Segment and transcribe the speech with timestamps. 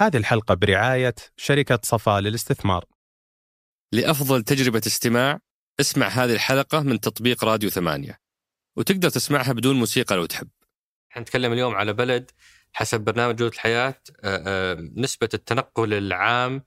[0.00, 2.84] هذه الحلقة برعاية شركة صفاء للاستثمار.
[3.92, 5.40] لأفضل تجربة استماع
[5.80, 8.20] اسمع هذه الحلقة من تطبيق راديو ثمانية
[8.76, 10.48] وتقدر تسمعها بدون موسيقى لو تحب.
[11.18, 12.30] نتكلم اليوم على بلد
[12.72, 16.64] حسب برنامج جودة الحياة آه، آه، نسبة التنقل العام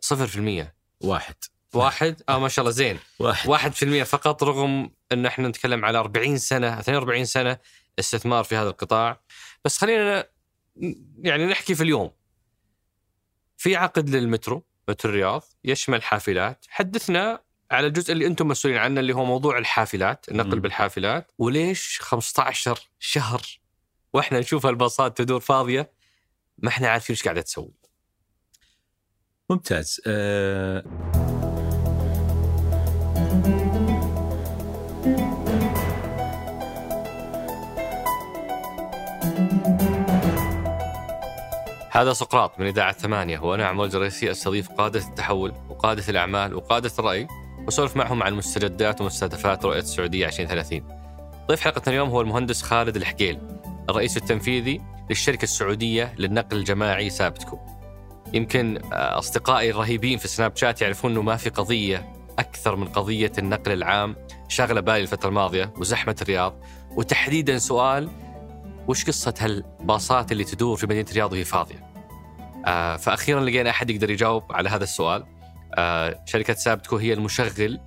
[0.00, 1.34] 0% واحد.
[1.74, 2.98] واحد؟ آه ما شاء الله زين.
[3.18, 3.48] واحد.
[3.48, 7.58] واحد في المية فقط رغم إن إحنا نتكلم على 40 سنة 42 سنة
[7.98, 9.20] استثمار في هذا القطاع.
[9.64, 10.26] بس خلينا
[11.18, 12.19] يعني نحكي في اليوم.
[13.60, 16.66] في عقد للمترو مترو الرياض يشمل حافلات.
[16.68, 20.60] حدثنا على الجزء اللي أنتم مسؤولين عنه اللي هو موضوع الحافلات النقل مم.
[20.60, 21.32] بالحافلات.
[21.38, 23.42] وليش 15 شهر
[24.12, 25.92] وإحنا نشوف الباصات تدور فاضية؟
[26.58, 27.74] ما إحنا عارفين إيش قاعدة تسوي.
[29.50, 30.00] ممتاز.
[30.06, 30.84] آه
[41.92, 47.28] هذا سقراط من إذاعة ثمانية وأنا عمر الجريسي أستضيف قادة التحول وقادة الأعمال وقادة الرأي
[47.64, 50.82] وأسولف معهم عن مستجدات ومستهدفات رؤية السعودية 2030
[51.48, 53.38] ضيف حلقتنا اليوم هو المهندس خالد الحقيل
[53.90, 57.58] الرئيس التنفيذي للشركة السعودية للنقل الجماعي سابتكو.
[58.32, 63.72] يمكن أصدقائي الرهيبين في سناب شات يعرفون أنه ما في قضية أكثر من قضية النقل
[63.72, 64.16] العام
[64.48, 66.54] شاغلة بالي الفترة الماضية وزحمة الرياض.
[66.96, 68.08] وتحديدا سؤال
[68.88, 71.89] وش قصة هالباصات اللي تدور في مدينة الرياض وهي فاضية؟
[72.66, 75.24] آه فأخيرا لقينا أحد يقدر يجاوب على هذا السؤال.
[75.74, 77.80] آه شركة سابتكو هي المشغل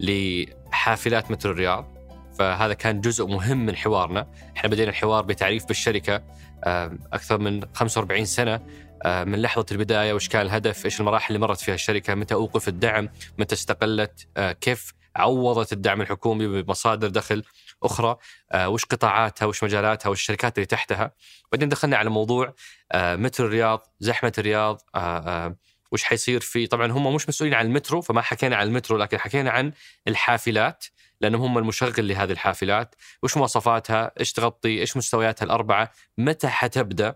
[0.00, 1.94] لحافلات مترو الرياض.
[2.38, 4.26] فهذا كان جزء مهم من حوارنا.
[4.56, 6.22] إحنا بدينا الحوار بتعريف بالشركة
[6.64, 8.60] آه أكثر من 45 سنة
[9.02, 12.68] آه من لحظة البداية وش كان الهدف إيش المراحل اللي مرت فيها الشركة متى أوقف
[12.68, 14.28] الدعم متى استقلت
[14.60, 17.44] كيف عوضت الدعم الحكومي بمصادر دخل.
[17.84, 18.16] أخرى
[18.52, 21.10] آه وش قطاعاتها وش مجالاتها وش الشركات اللي تحتها.
[21.52, 22.54] بعدين دخلنا على موضوع
[22.92, 25.56] آه مترو الرياض زحمة الرياض آه
[25.92, 29.50] وش حيصير في طبعا هم مش مسؤولين عن المترو فما حكينا عن المترو لكن حكينا
[29.50, 29.72] عن
[30.08, 30.84] الحافلات
[31.20, 32.94] لأنهم هم المشغل لهذه الحافلات.
[33.22, 37.14] وش مواصفاتها؟ إيش تغطي؟ إيش مستوياتها الأربعة؟ متى حتبدأ؟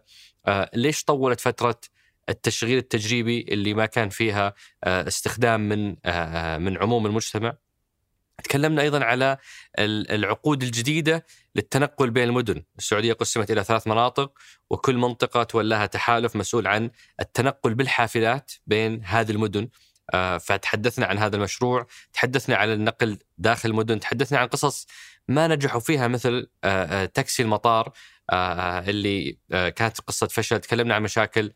[0.74, 1.80] ليش طولت فترة
[2.28, 5.88] التشغيل التجريبي اللي ما كان فيها استخدام من
[6.64, 7.56] من عموم المجتمع؟
[8.44, 9.38] تكلمنا أيضا على
[9.78, 11.26] ال- العقود الجديدة
[11.56, 14.32] للتنقل بين المدن، السعودية قسمت إلى ثلاث مناطق
[14.70, 16.90] وكل منطقة تولاها تحالف مسؤول عن
[17.20, 19.68] التنقل بالحافلات بين هذه المدن،
[20.14, 24.86] آه، فتحدثنا عن هذا المشروع، تحدثنا عن النقل داخل المدن، تحدثنا عن قصص
[25.28, 27.92] ما نجحوا فيها مثل آه، آه، تاكسي المطار
[28.32, 31.52] اللي كانت قصة فشل، تكلمنا عن مشاكل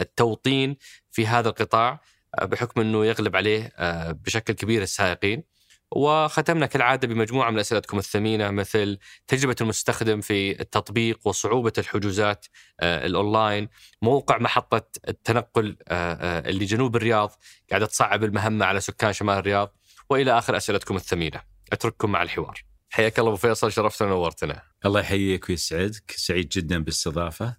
[0.00, 0.76] التوطين
[1.10, 2.00] في هذا القطاع.
[2.42, 5.58] بحكم إنه يغلب عليه آه، بشكل كبير السائقين.
[5.90, 12.46] وختمنا كالعادة بمجموعة من أسئلتكم الثمينة مثل تجربة المستخدم في التطبيق وصعوبة الحجوزات
[12.80, 13.68] آه، الأونلاين،
[14.02, 17.32] موقع محطة التنقل آه، آه، اللي جنوب الرياض
[17.70, 19.74] قاعدة تصعب المهمة على سكان شمال الرياض
[20.10, 21.40] وإلى آخر أسئلتكم الثمينة.
[21.72, 22.64] أترككم مع الحوار.
[22.90, 24.62] حياك الله أبو فيصل شرفتنا ونورتنا.
[24.86, 27.56] الله يحييك ويسعدك سعيد جدا بالاستضافه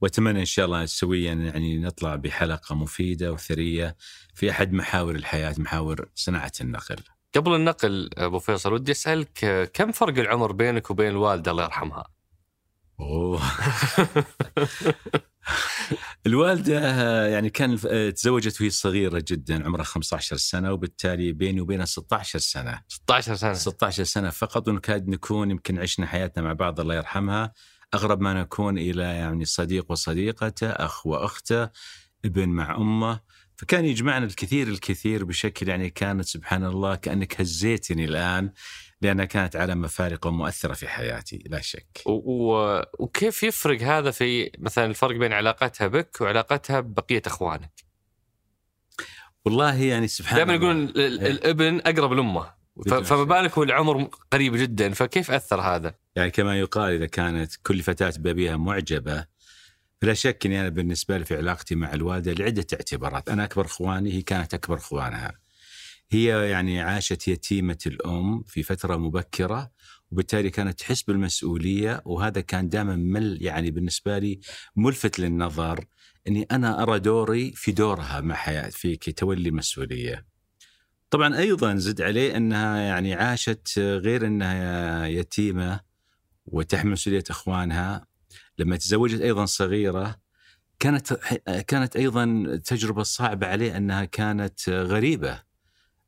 [0.00, 3.96] وأتمنى إن شاء الله سويا يعني نطلع بحلقة مفيدة وثرية
[4.34, 6.96] في أحد محاور الحياة محاور صناعة النقل.
[7.36, 12.04] قبل النقل أبو فيصل ودي أسألك كم فرق العمر بينك وبين الوالده الله يرحمها؟
[13.00, 13.42] أوه.
[16.26, 17.78] الوالدة يعني كان
[18.14, 22.82] تزوجت وهي صغيرة جدا عمرها 15 سنة وبالتالي بيني وبينها 16 سنة.
[22.88, 23.52] 16 سنة.
[23.52, 27.52] 16 سنة فقط ونكاد نكون يمكن عشنا حياتنا مع بعض الله يرحمها.
[27.94, 31.68] أغرب ما نكون إلى يعني صديق وصديقته أخ واخته
[32.24, 33.20] ابن مع أمه
[33.56, 38.52] فكان يجمعنا الكثير الكثير بشكل يعني كانت سبحان الله كأنك هزيتني الآن
[39.00, 42.02] لأنها كانت علامه فارقه ومؤثره في حياتي لا شك.
[42.06, 42.80] و...
[42.98, 47.72] وكيف يفرق هذا في مثلا الفرق بين علاقتها بك وعلاقتها ببقية أخوانك؟
[49.44, 52.46] والله يعني سبحان دائما يقولون ال- ال- الابن أقرب لأمه ف...
[52.46, 53.24] بدون فما.
[53.24, 58.56] بالك والعمر قريب جدا فكيف أثر هذا؟ يعني كما يقال إذا كانت كل فتاة بابيها
[58.56, 59.24] معجبة
[60.02, 64.12] فلا شك إني أنا بالنسبة لي في علاقتي مع الوالدة لعدة اعتبارات، أنا أكبر إخواني
[64.12, 65.38] هي كانت أكبر إخوانها.
[66.10, 69.70] هي يعني عاشت يتيمه الأم في فترة مبكرة
[70.10, 74.40] وبالتالي كانت تحس بالمسؤولية وهذا كان دائما مل يعني بالنسبة لي
[74.76, 75.84] ملفت للنظر
[76.28, 80.27] إني أنا أرى دوري في دورها مع حياة في تولي مسؤولية.
[81.10, 85.80] طبعا أيضا زد عليه إنها يعني عاشت غير إنها يتيمة
[86.46, 88.06] وتحمل مسؤولية إخوانها.
[88.58, 90.16] لما تزوجت أيضا صغيرة
[90.78, 91.12] كانت
[91.68, 95.42] كانت أيضا تجربة صعبة عليه إنها كانت غريبة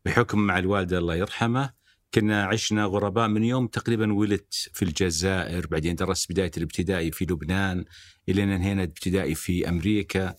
[0.05, 1.71] بحكم مع الوالدة الله يرحمه.
[2.15, 7.85] كنا عشنا غرباء من يوم تقريبا ولدت في الجزائر بعدين درست بداية الابتدائي في لبنان
[8.29, 10.35] إلى أن انهينا الابتدائي في أمريكا.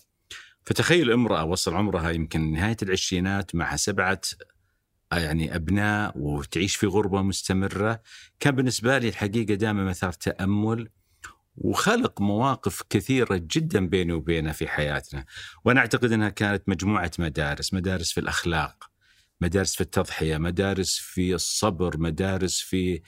[0.64, 4.20] فتخيل امرأة وصل عمرها يمكن نهاية العشرينات مع سبعة
[5.18, 8.02] يعني أبناء وتعيش في غربة مستمرة.
[8.40, 10.88] كان بالنسبة لي الحقيقة دائما مثار تأمل
[11.56, 15.24] وخلق مواقف كثيرة جدا بيني وبينها في حياتنا.
[15.64, 18.90] وأنا أعتقد إنها كانت مجموعة مدارس مدارس في الأخلاق
[19.40, 23.00] مدارس في التضحية مدارس في الصبر مدارس في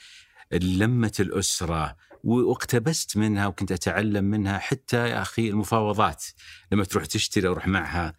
[0.52, 1.96] لمة الأسرة.
[2.24, 6.24] واقتبست منها وكنت أتعلم منها حتى يا أخي المفاوضات.
[6.72, 8.14] لما تروح تشتري أروح معها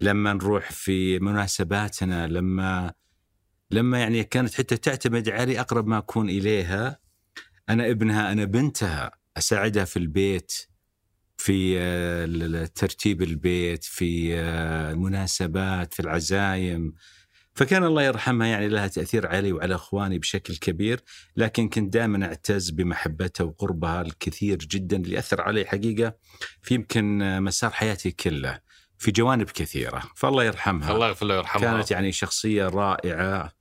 [0.00, 2.92] لما نروح في مناسباتنا لما
[3.70, 7.00] لما يعني كانت حتى تعتمد علي أقرب ما أكون إليها
[7.68, 10.52] أنا ابنها أنا بنتها أساعدها في البيت
[11.36, 16.94] في آه، ترتيب البيت في آه، المناسبات في العزايم.
[17.54, 21.00] فكان الله يرحمها يعني لها تأثير علي وعلى إخواني بشكل كبير
[21.36, 26.16] لكن كنت دائما أعتز بمحبتها وقربها الكثير جدا اللي اثر علي حقيقة
[26.62, 28.60] في يمكن آه، مسار حياتي كله
[28.98, 30.02] في جوانب كثيرة.
[30.16, 30.92] فالله يرحمها.
[30.92, 31.72] الله يغفر له ويرحمها.
[31.72, 33.57] كانت يعني شخصية رائعة.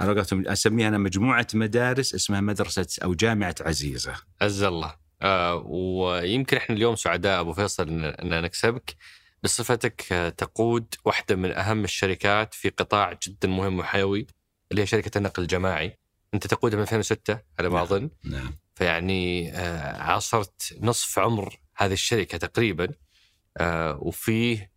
[0.00, 6.96] أسميها أنا مجموعة مدارس اسمها مدرسة أو جامعة عزيزة عز الله آه ويمكن إحنا اليوم
[6.96, 8.96] سعداء أبو فيصل ان نكسبك
[9.42, 10.00] بصفتك
[10.38, 14.26] تقود واحدة من أهم الشركات في قطاع جدا مهم وحيوي
[14.70, 15.98] اللي هي شركة النقل الجماعي.
[16.34, 17.82] أنت تقودها من 2006 على ما نعم.
[17.82, 18.10] أظن.
[18.24, 22.88] نعم فيعني آه عاصرت نصف عمر هذه الشركة تقريبا
[23.56, 24.72] آه وفيه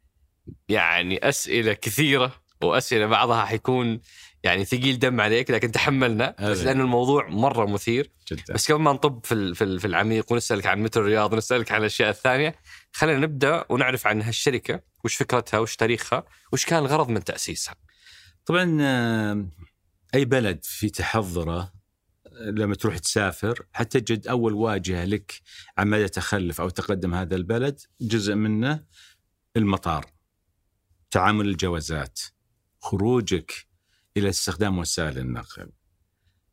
[0.69, 4.01] يعني أسئلة كثيرة وأسئلة بعضها حيكون
[4.43, 6.35] يعني ثقيل دم عليك لكن تحملنا.
[6.39, 6.63] بس أبداً.
[6.63, 8.11] لأن الموضوع مرة مثير.
[8.31, 8.53] جدا.
[8.53, 11.79] بس قبل ما نطب في في ال- في العميق ونسألك عن مترو الرياض ونسألك عن
[11.79, 12.55] الأشياء الثانية
[12.91, 16.23] خلينا نبدأ ونعرف عن هالشركة وش فكرتها وش تاريخها
[16.53, 17.75] وش كان الغرض من تأسيسها.
[18.45, 18.81] طبعا
[20.15, 21.59] أي بلد في تحضره
[22.27, 25.41] آه، لما تروح تسافر حتجد أول واجهة لك
[25.77, 28.83] عن مدى تخلف أو تقدم هذا البلد جزء منه
[29.57, 30.05] المطار
[31.11, 32.19] تعامل الجوازات
[32.79, 33.53] خروجك
[34.17, 35.69] إلى استخدام وسائل النقل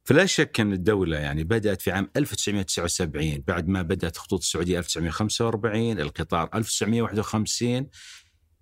[0.05, 6.01] فلا شك أن الدولة يعني بدأت في عام 1979 بعد ما بدأت خطوط السعودية 1945
[6.01, 7.87] القطار 1951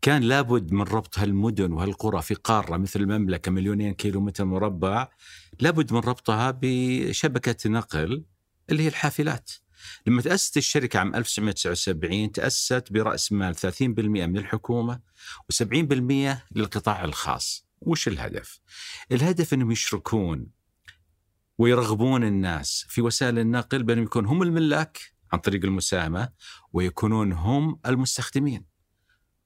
[0.03, 5.09] كان لابد من ربط هالمدن وهالقرى في قارة مثل المملكة مليونين كيلو متر مربع
[5.61, 8.25] لابد من ربطها بشبكة نقل
[8.71, 9.51] اللي هي الحافلات.
[10.07, 15.01] لما تأسست الشركة عام 1979 تأسست برأس مال 30% من الحكومة
[15.53, 15.63] و70%
[16.57, 17.68] للقطاع الخاص.
[17.81, 18.61] وش الهدف؟
[19.13, 20.47] الهدف إنهم يشركون
[21.59, 25.01] ويرغبون الناس في وسائل النقل بأنهم يكون هم الملاك
[25.33, 26.29] عن طريق المساهمة
[26.73, 28.65] ويكونون هم المستخدمين.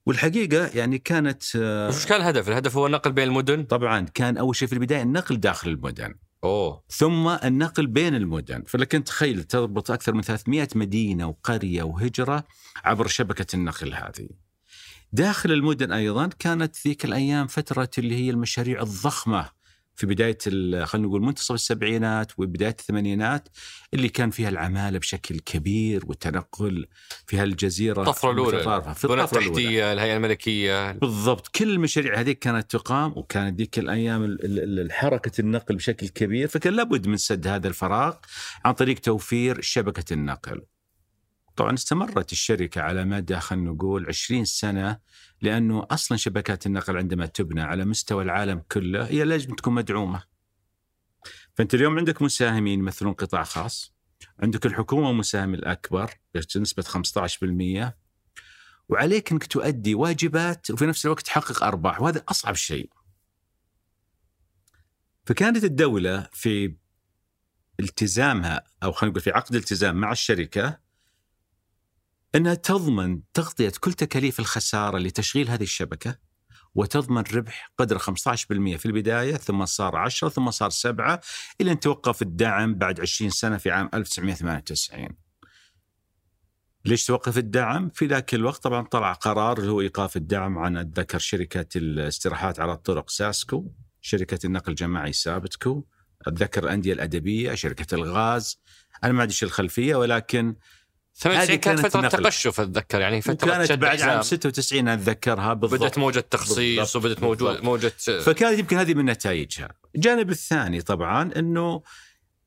[0.05, 4.55] والحقيقة يعني كانت آه، وش كان الهدف؟ الهدف هو النقل بين المدن طبعا كان أول
[4.55, 10.13] شيء في البداية النقل داخل المدن أوه ثم النقل بين المدن فلكن تخيل تربط أكثر
[10.13, 12.43] من 300 مدينة وقرية وهجرة
[12.83, 14.29] عبر شبكة النقل هذه
[15.13, 19.49] داخل المدن أيضا كانت ذيك الأيام فترة اللي هي المشاريع الضخمة
[19.95, 20.37] في بداية
[20.85, 23.47] خلينا نقول منتصف السبعينات وبداية الثمانينات
[23.93, 26.87] اللي كان فيها العمالة بشكل كبير والتنقل
[27.27, 28.57] في هالجزيرة الطفرة الأولى.
[28.93, 34.45] في البنى التحتيه الهيئة الملكية بالضبط كل المشاريع هذيك كانت تقام وكانت ذيك الأيام ال-
[34.45, 38.15] ال- ال- حركة النقل بشكل كبير فكان لابد من سد هذا الفراغ
[38.65, 40.61] عن طريق توفير شبكة النقل.
[41.55, 44.99] طبعا استمرت الشركة على مدى خلينا نقول 20 سنة
[45.41, 50.23] لأنه أصلا شبكات النقل عندما تبنى على مستوى العالم كله هي لازم تكون مدعومة.
[51.55, 53.93] فأنت اليوم عندك مساهمين يمثلون قطاع خاص
[54.39, 56.11] عندك الحكومة مساهم الأكبر
[56.55, 57.93] بنسبة 15%
[58.89, 62.89] وعليك إنك تؤدي واجبات وفي نفس الوقت تحقق أرباح وهذا أصعب شيء.
[65.25, 66.75] فكانت الدولة في
[67.79, 70.82] التزامها أو خلينا نقول في عقد التزام مع الشركة
[72.35, 76.15] أنها تضمن تغطية كل تكاليف الخسارة لتشغيل هذه الشبكة
[76.75, 78.05] وتضمن ربح قدر 15%
[78.77, 81.21] في البداية ثم صار 10 ثم صار 7
[81.61, 85.09] إلى أن توقف الدعم بعد 20 سنة في عام 1998.
[86.85, 91.19] ليش توقف الدعم؟ في ذاك الوقت طبعا طلع قرار اللي هو إيقاف الدعم عن أتذكر
[91.19, 93.71] شركة الاستراحات على الطرق ساسكو،
[94.01, 95.85] شركة النقل الجماعي سابتكو،
[96.27, 98.59] أتذكر الأندية الأدبية، شركة الغاز،
[99.03, 100.55] أنا ما إيش الخلفية ولكن
[101.15, 102.23] 98 كانت كانت فترة نقل.
[102.23, 104.21] تقشف أتذكر يعني فترة وكانت شد بعد عام حزام.
[104.21, 106.95] 96 أتذكرها بالضبط بدأت موجة تخصيص.
[106.95, 107.63] وبدأت بالضبط.
[107.63, 109.69] موجه فكانت يمكن هذه من نتائجها.
[109.95, 111.81] الجانب الثاني طبعا إنه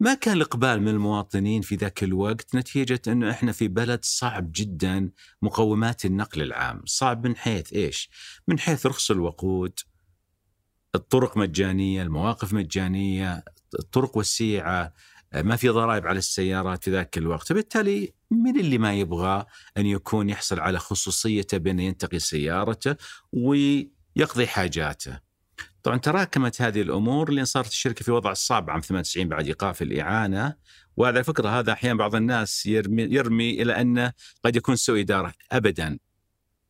[0.00, 5.10] ما كان الإقبال من المواطنين في ذاك الوقت نتيجة إنه إحنا في بلد صعب جدا
[5.42, 8.10] مقومات النقل العام، صعب من حيث إيش؟
[8.48, 9.80] من حيث رخص الوقود
[10.94, 13.44] الطرق مجانية، المواقف مجانية،
[13.78, 14.92] الطرق وسيعه،
[15.34, 20.30] ما في ضرائب على السيارات في ذاك الوقت، فبالتالي من اللي ما يبغى أن يكون
[20.30, 22.96] يحصل على خصوصيته بين ينتقي سيارته
[23.32, 25.20] ويقضي حاجاته.
[25.82, 30.54] طبعا تراكمت هذه الأمور لين صارت الشركة في وضع صعب عام 98 بعد إيقاف الإعانة.
[30.96, 34.12] وعلى فكرة هذا أحيانا بعض الناس يرمي, يرمي إلى أنه
[34.44, 35.98] قد يكون سوء إدارة ابدا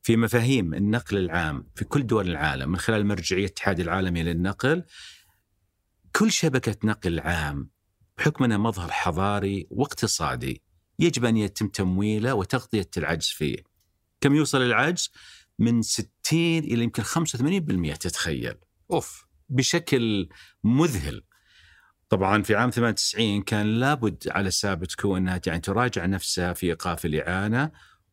[0.02, 4.84] في مفاهيم النقل العام في كل دول العالم من خلال مرجعية الاتحاد العالمي للنقل
[6.16, 7.70] كل شبكة نقل عام
[8.18, 10.62] بحكم انها مظهر حضاري واقتصادي
[10.98, 13.56] يجب أن يتم تمويله وتغطية العجز فيه.
[14.20, 15.10] كم يوصل العجز؟
[15.58, 16.08] من 60
[16.58, 18.54] إلى يمكن 85% تتخيل.
[18.90, 20.28] أوف بشكل
[20.64, 21.22] مذهل.
[22.08, 27.70] طبعا في عام 98 كان لابد على سابتكو انها يعني تراجع نفسها في إيقاف الإعانة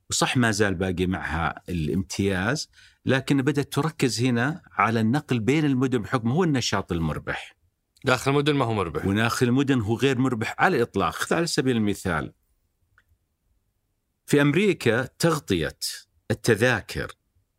[0.09, 2.69] وصح ما زال باقي معها الامتياز
[3.05, 7.62] لكن بدأت تركز هنا على النقل بين المدن بحكم هو النشاط المربح.
[8.03, 9.05] داخل المدن ما هو مربح.
[9.05, 12.33] وداخل المدن هو غير مربح على الإطلاق، خذ على سبيل المثال.
[14.25, 15.77] في أمريكا تغطية
[16.31, 17.11] التذاكر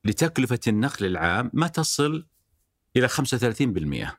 [0.04, 2.26] لتكلفة النقل العام ما تصل
[2.96, 4.18] إلى 35%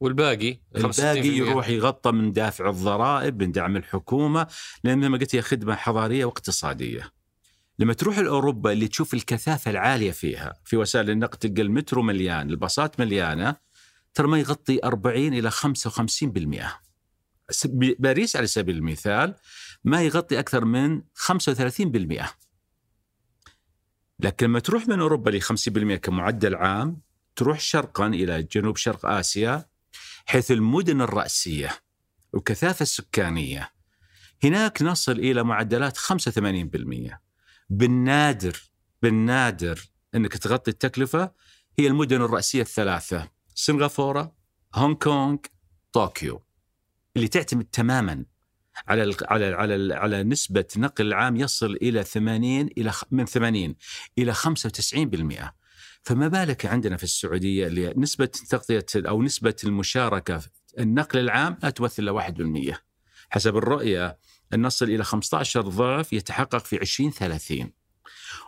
[0.00, 4.46] والباقي 65% الباقي يروح يغطى من دافع الضرائب من دعم الحكومة
[4.84, 7.12] لأن ما قلت هي خدمة حضارية واقتصادية.
[7.78, 13.00] لما تروح لأوروبا اللي تشوف الكثافة العالية فيها في وسائل النقل تلقى المترو مليان، الباصات
[13.00, 13.56] مليانة
[14.14, 16.80] ترى ما يغطي 40 إلى 55%.
[17.50, 17.66] س-
[17.98, 19.34] باريس على سبيل المثال
[19.84, 22.36] ما يغطي أكثر من 35%.
[24.20, 27.00] لكن لما تروح من أوروبا ل 50% كمعدل عام
[27.36, 29.66] تروح شرقا إلى جنوب شرق آسيا
[30.26, 31.70] حيث المدن الرأسية
[32.32, 33.72] والكثافة السكانية
[34.44, 37.20] هناك نصل إلى معدلات 85%
[37.70, 38.62] بالنادر
[39.02, 39.80] بالنادر
[40.14, 41.32] أنك تغطي التكلفة
[41.78, 43.28] هي المدن الرأسية الثلاثة
[43.64, 44.32] سنغافورة
[44.74, 45.36] هونغ كونغ
[45.92, 46.42] طوكيو
[47.16, 48.24] اللي تعتمد تماما
[48.88, 53.24] على ال على ال على على نسبة نقل عام يصل إلى 80 إلى خ- من
[53.26, 53.74] 80
[54.18, 55.52] إلى 95%
[56.02, 60.48] فما بالك عندنا في السعودية اللي نسبة تغطية أو نسبة المشاركة في
[60.78, 62.12] النقل العام لا تمثل إلا
[62.72, 62.76] 1%
[63.30, 64.18] حسب الرؤية
[64.54, 67.72] أن نصل إلى 15 ضعف يتحقق في 2030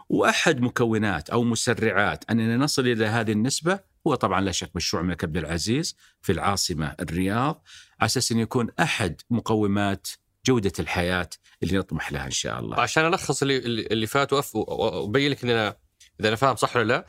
[0.08, 5.24] وأحد مكونات أو مسرعات أننا نصل إلى هذه النسبة هو طبعا لا شك مشروع الملك
[5.24, 7.64] عبد العزيز في العاصمة الرياض
[8.00, 10.08] على أساس انه يكون أحد مقومات
[10.46, 11.28] جودة الحياة
[11.62, 12.80] اللي نطمح لها إن شاء الله.
[12.80, 15.76] عشان ألخص اللي اللي فات وأبين لك ان أنا
[16.20, 17.06] إذا أنا فاهم صح ولا لا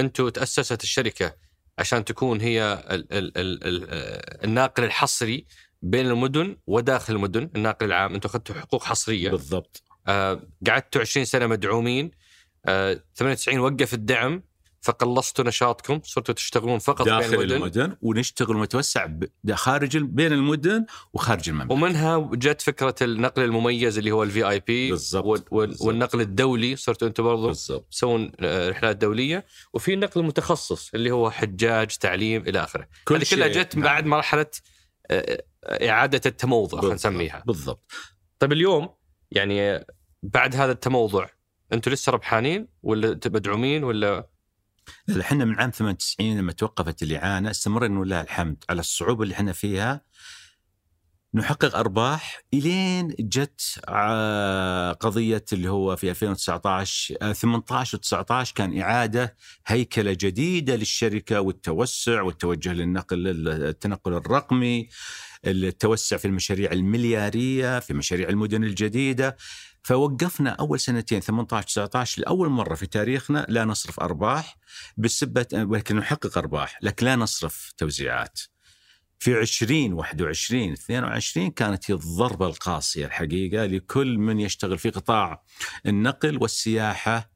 [0.00, 1.36] أنتم تأسست الشركة
[1.78, 3.84] عشان تكون هي ال ال ال ال
[4.44, 5.46] الناقل الحصري
[5.82, 8.14] بين المدن وداخل المدن الناقل العام.
[8.14, 9.30] أنتم أخذتوا حقوق حصرية.
[9.30, 9.82] بالضبط.
[10.08, 12.10] آه قعدتوا 20 سنة مدعومين.
[12.66, 14.42] آه 98 وقف الدعم.
[14.84, 20.86] فقلصتوا نشاطكم صرتوا تشتغلون فقط بين داخل المدن المدن ونشتغل ونتوسع ب- خارج بين المدن
[21.12, 25.46] وخارج المملكة ومنها جت فكرة النقل المميز اللي هو الفي اي بي بالضبط،.
[25.52, 27.52] والنقل الدولي صرتوا أنتم برضو
[27.90, 33.26] تسوون آه، رحلات دولية وفي نقل متخصص اللي هو حجاج تعليم إلى آخره كل هذه
[33.30, 33.84] كلها جت نعم.
[33.84, 34.46] بعد مرحلة
[35.10, 36.94] آه، آه، إعادة التموضع خلينا.
[36.94, 37.92] نسميها بالضبط
[38.38, 38.88] طيب اليوم
[39.30, 39.86] يعني
[40.22, 41.26] بعد هذا التموضع
[41.72, 44.28] أنتم لسه ربحانين ولا مدعومين ولا لا،
[45.20, 50.00] إحنا من عام 98 لما توقفت الإعانة استمرنا ولله الحمد على الصعوبة اللي إحنا فيها
[51.34, 59.36] نحقق أرباح إلين جت آه، قضية اللي هو في 2019 آه، 18 و19 كان إعادة
[59.66, 64.88] هيكلة جديدة للشركة والتوسع والتوجه للنقل التنقل الرقمي
[65.46, 69.36] التوسع في المشاريع المليارية في مشاريع المدن الجديدة.
[69.84, 74.56] فوقفنا أول سنتين 18 19 لأول مرة في تاريخنا لا نصرف أرباح
[74.96, 78.40] بسبه ولكن نحقق أرباح لكن لا نصرف توزيعات.
[79.18, 85.42] في 20 21 22 كانت هي الضربة القاسية الحقيقة لكل من يشتغل في قطاع
[85.86, 87.30] النقل والسياحة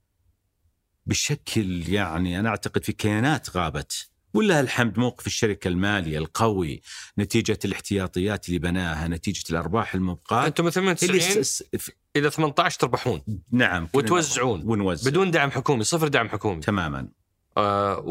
[1.06, 6.82] بشكل يعني أنا أعتقد في كيانات غابت ولله الحمد موقف الشركة المالية القوي
[7.18, 12.80] نتيجة الاحتياطيات اللي بناها نتيجة الأرباح المبقاة؟ أنتم من اللي 98 س- س- إلى 18
[12.80, 13.22] تربحون.
[13.52, 14.62] نعم وتوزعون.
[14.64, 15.10] ونوزع.
[15.10, 16.60] بدون دعم حكومي صفر دعم حكومي.
[16.60, 17.08] تماما.
[17.56, 18.02] آه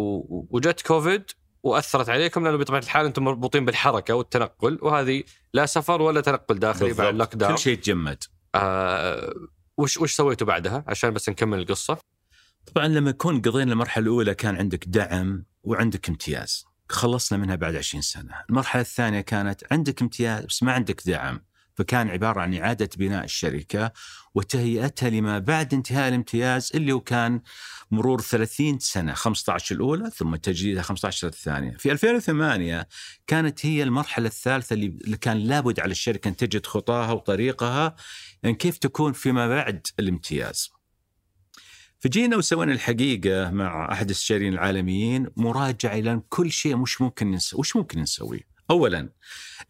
[0.51, 1.24] وجت كوفيد
[1.63, 6.93] وأثرت عليكم لأنه بطبيعة الحال أنتم مربوطين بالحركة والتنقل وهذه لا سفر ولا تنقل داخلي
[6.93, 8.24] بعد الـ lockdown كل شيء تجمد
[8.55, 9.33] آه
[9.77, 11.97] وش وش سويتوا بعدها؟ عشان بس نكمل القصة.
[12.74, 18.01] طبعا لما يكون قضينا المرحلة الأولى كان عندك دعم وعندك امتياز خلصنا منها بعد 20
[18.01, 21.41] سنة المرحلة الثانية كانت عندك امتياز بس ما عندك دعم
[21.77, 23.91] فكان عبارة عن إعادة بناء الشركة
[24.36, 27.41] وتهيئتها لما بعد انتهاء الامتياز اللي هو كان
[27.91, 31.71] مرور 30 سنة 15 الأولى ثم تجديدها 15 الثانية.
[31.77, 32.88] في 2008
[33.27, 37.95] كانت هي المرحلة الثالثة اللي كان لابد على الشركة أن تجد خطاها وطريقها
[38.43, 40.76] يعني كيف تكون فيما بعد الامتياز.
[41.99, 47.75] فجينا وسوينا الحقيقة مع أحد الاستشاريين العالميين مراجعة إلى كل شيء مش ممكن نسوي، وش
[47.75, 49.09] ممكن نسوي؟ اولا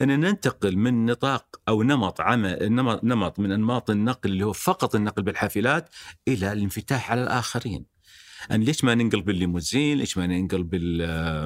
[0.01, 5.23] إن ننتقل من نطاق أو نمط عمل نمط من أنماط النقل اللي هو فقط النقل
[5.23, 5.89] بالحافلات
[6.27, 7.85] إلى الانفتاح على الآخرين.
[8.51, 10.63] أن ليش ما ننقل بالليموزين ليش ما ننقل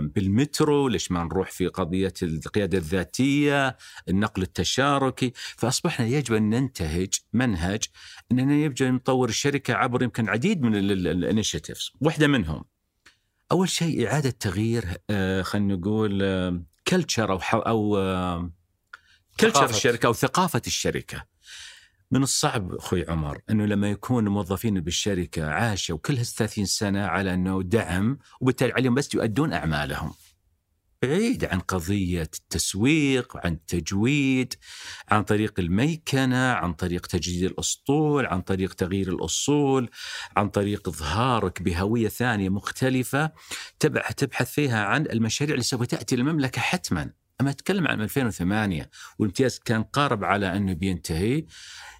[0.07, 3.77] بالمترو؟ ليش ما نروح في قضية القيادة الذاتية؟
[4.09, 7.83] النقل التشاركي؟ فأصبحنا يجب أن ننتهج منهج
[8.31, 12.63] أننا يجب أن نطور الشركة عبر يمكن عديد من الـ initiatives واحدة منهم.
[13.51, 16.21] أول شيء إعادة تغيير آه، خلينا نقول
[16.87, 17.95] culture أو أو
[19.39, 21.25] culture الشركة أو ثقافة الشركة.
[22.11, 27.33] من الصعب أخوي عمر أنه لما يكون الموظفين بالشركة عاشوا كل هال 30 سنة على
[27.33, 30.13] أنه دعم وبالتالي عليهم بس يؤدون أعمالهم.
[31.01, 34.53] بعيد عن قضية التسويق، عن التجويد،
[35.09, 39.89] عن طريق الميكنة، عن طريق تجديد الأسطول، عن طريق تغيير الأصول،
[40.37, 43.31] عن طريق إظهارك بهوية ثانية مختلفة
[44.17, 47.20] تبحث فيها عن المشاريع اللي سوف تأتي للمملكة حتما.
[47.41, 51.45] أما أتكلم عن 2008 والامتياز كان قارب على أنه بينتهي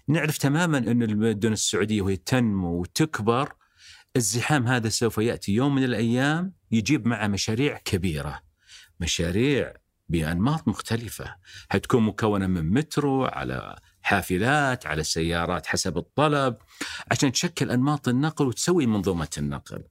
[0.08, 3.52] نعرف تماما أن المدن السعودية وهي تنمو وتكبر
[4.16, 8.42] الزحام هذا سوف يأتي يوم من الأيام يجيب معه مشاريع كبيرة
[9.00, 9.72] مشاريع
[10.08, 11.36] بأنماط مختلفة
[11.70, 16.56] حتكون مكونة من مترو على حافلات على سيارات حسب الطلب
[17.10, 19.84] عشان تشكل أنماط النقل وتسوي منظومة النقل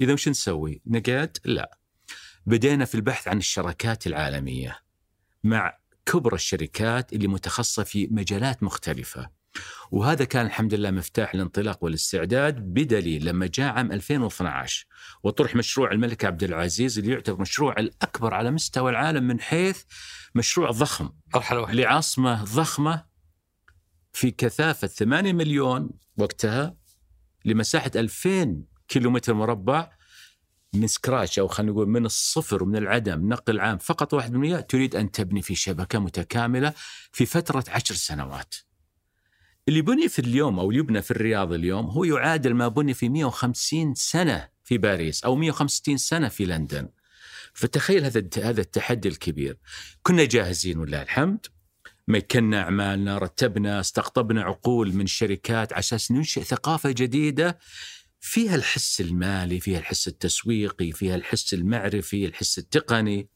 [0.00, 1.78] إذا وش نسوي؟ نقاد؟ لا
[2.46, 4.78] بدينا في البحث عن الشراكات العالمية
[5.44, 9.30] مع كبرى الشركات اللي متخصصة في مجالات مختلفة.
[9.90, 14.86] وهذا كان الحمد لله مفتاح الانطلاق والاستعداد بدليل لما جاء عام 2012
[15.22, 19.82] وطرح مشروع الملك عبد العزيز اللي يعتبر مشروع الأكبر على مستوى العالم من حيث
[20.34, 21.10] مشروع ضخم.
[21.34, 23.04] مرحلة لعاصمة ضخمة
[24.12, 26.76] في كثافة 8 مليون وقتها
[27.44, 29.90] لمساحة 2000 كيلومتر مربع
[30.76, 35.10] من سكراتش أو خلينا نقول من الصفر ومن العدم نقل عام فقط 1% تريد أن
[35.10, 36.72] تبني في شبكة متكاملة
[37.12, 38.54] في فترة عشر سنوات.
[39.68, 43.94] اللي بني في اليوم أو يبنى في الرياض اليوم هو يعادل ما بني في 150
[43.94, 46.88] سنة في باريس أو 165 سنة في لندن.
[47.54, 49.58] فتخيل هذا هذا التحدي الكبير.
[50.02, 51.46] كنا جاهزين ولله الحمد
[52.08, 57.58] مكنا أعمالنا، رتبنا، استقطبنا عقول من شركات على أساس ننشئ ثقافة جديدة
[58.26, 63.28] فيها الحس المالي، فيها الحس التسويقي، فيها الحس المعرفي، الحس التقني.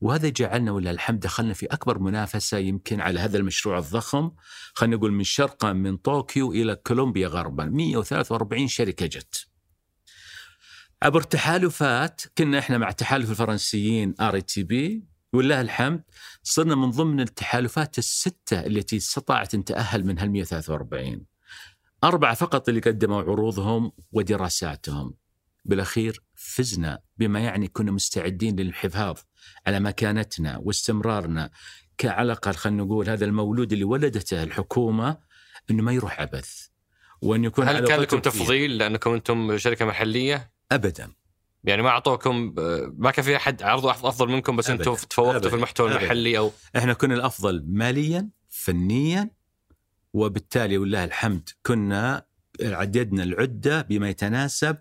[0.00, 4.30] وهذا جعلنا ولله الحمد دخلنا في أكبر منافسة يمكن على هذا المشروع الضخم
[4.74, 9.46] خلينا نقول من شرقا من طوكيو إلى كولومبيا غربا 143 شركة جت.
[11.02, 16.02] عبر تحالفات كنا إحنا مع تحالف الفرنسيين RATP ولله الحمد
[16.42, 21.35] صرنا من ضمن التحالفات الستة التي استطاعت أن تأهل من هال 143.
[22.04, 25.14] اربعه فقط اللي قدموا عروضهم ودراساتهم.
[25.64, 29.18] بالأخير فزنا بما يعني كنا مستعدين للحفاظ
[29.66, 31.50] على مكانتنا واستمرارنا
[32.04, 35.18] الاقل خلينا نقول هذا المولود اللي ولدته الحكومة
[35.70, 36.66] إنه ما يروح عبث
[37.22, 41.12] وأن يكون هل كان لكم تفضيل لأنكم أنتم شركة محلية؟ ابدا
[41.64, 42.54] يعني ما أعطوكم
[42.96, 46.00] ما كان في أحد عرضه أفضل منكم بس أنتم تفوقتوا في المحتوى أبداً.
[46.00, 49.30] المحلي أو إحنا كنا الأفضل ماليا فنيا
[50.16, 52.26] وبالتالي ولله الحمد كنا
[52.62, 54.76] عددنا العدة بما يتناسب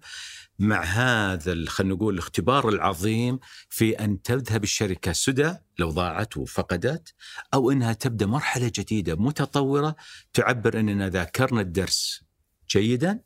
[0.60, 7.14] مع هذا خلينا نقول الاختبار العظيم في أن تذهب الشركة سدى لو ضاعت وفقدت
[7.54, 9.96] أو إنها تبدأ مرحلة جديدة متطورة
[10.34, 12.24] تعبر أننا ذاكرنا الدرس
[12.70, 13.20] جيدا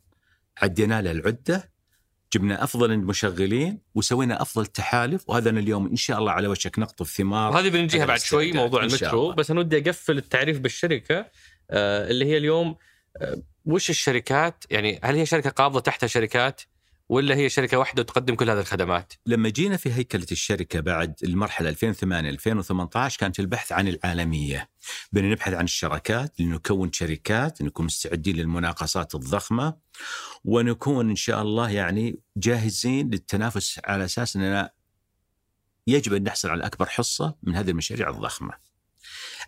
[0.62, 1.70] عدينا له العدة
[2.32, 7.52] جبنا أفضل المشغلين وسوينا أفضل تحالف وهذا اليوم إن شاء الله على وشك نقطف ثمار
[7.52, 11.26] وهذه بنجيها بعد شوي موضوع المترو بس أنا ودي أقفل التعريف بالشركة.
[11.70, 12.76] اللي هي اليوم
[13.16, 16.60] آه وش الشركات يعني هل هي شركة قابضة تحتها شركات
[17.10, 21.68] ولا هي شركة واحدة وتقدم كل هذه الخدمات؟ لما جينا في هيكلة الشركة بعد المرحلة
[21.68, 24.70] 2008 2018 كانت البحث عن العالمية.
[25.12, 29.74] بدنا نبحث عن الشراكات لنكون شركات نكون مستعدين للمناقصات الضخمة
[30.44, 34.70] ونكون إن شاء الله يعني جاهزين للتنافس على أساس إننا
[35.86, 38.69] يجب أن نحصل على أكبر حصة من هذه المشاريع الضخمة.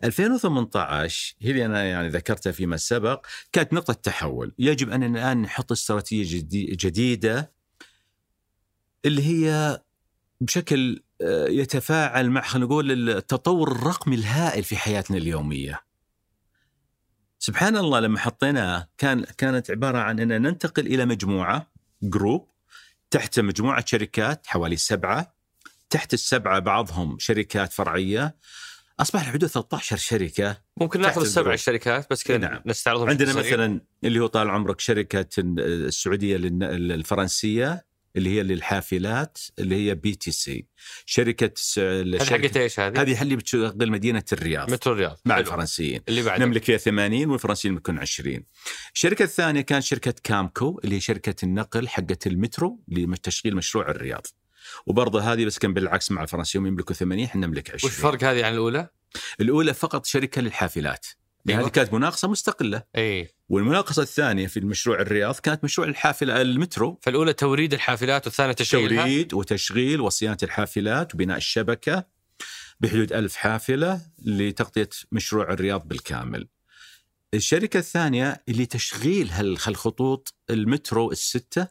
[0.05, 5.73] 2018 هي اللي أنا يعني ذكرتها فيما سبق كانت نقطة تحول، يجب أن الآن نحط
[5.73, 7.53] استراتيجية جديدة
[9.05, 9.81] اللي هي
[10.41, 15.81] بشكل آه، يتفاعل مع خلينا نقول التطور الرقمي الهائل في حياتنا اليومية.
[17.39, 22.49] سبحان الله لما حطيناه كان كانت عبارة عن ان ننتقل إلى مجموعة group
[23.11, 25.35] تحت مجموعة شركات حوالي سبعة.
[25.91, 28.37] تحت السبعة بعضهم شركات فرعية.
[29.01, 31.55] أصبح حدود 13 شركة ممكن نأخذ السبع.
[31.55, 32.61] الشركات بس كذا نعم.
[32.67, 33.33] نستعرضهم عندنا.
[33.33, 40.67] مثلا اللي هو طال عمرك شركة السعودية الفرنسية اللي هي للحافلات اللي هي PTC
[41.07, 45.45] شركة هذه حقت إيش هذه؟ هذه اللي بتشغل مدينة الرياض مترو الرياض مع حلو.
[45.45, 48.43] الفرنسيين اللي بعده نملك فيها 80 والفرنسيين يملكون 20
[48.95, 54.27] الشركة الثانية كانت شركة كامكو اللي هي شركة النقل حقه المترو لتشغيل مشروع الرياض
[54.87, 58.47] وبرضه هذه بس كان بالعكس مع الفرنسيين يملكوا 80 إحنا نملك 20 وش الفرق هذه
[58.47, 58.89] عن الأولى؟
[59.41, 61.07] الأولى فقط شركة للحافلات
[61.49, 61.61] أيوة.
[61.61, 67.33] هذه كانت مناقصة مستقلة إي والمناقصة الثانية في المشروع الرياض كانت مشروع الحافلة المترو فالأولى
[67.33, 72.05] توريد الحافلات والثانية تشغيلها توريد وتشغيل وصيانة الحافلات وبناء الشبكة
[72.81, 76.49] بحدود ألف حافلة لتغطية مشروع الرياض بالكامل.
[77.35, 81.69] الشركة الثانية اللي تشغيل هال- هالخطوط المترو الستة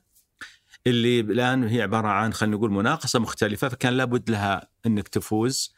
[0.87, 5.73] اللي الآن هي عبارة عن خلينا نقول مناقصة مختلفة فكان لابد لها إنك تفوز.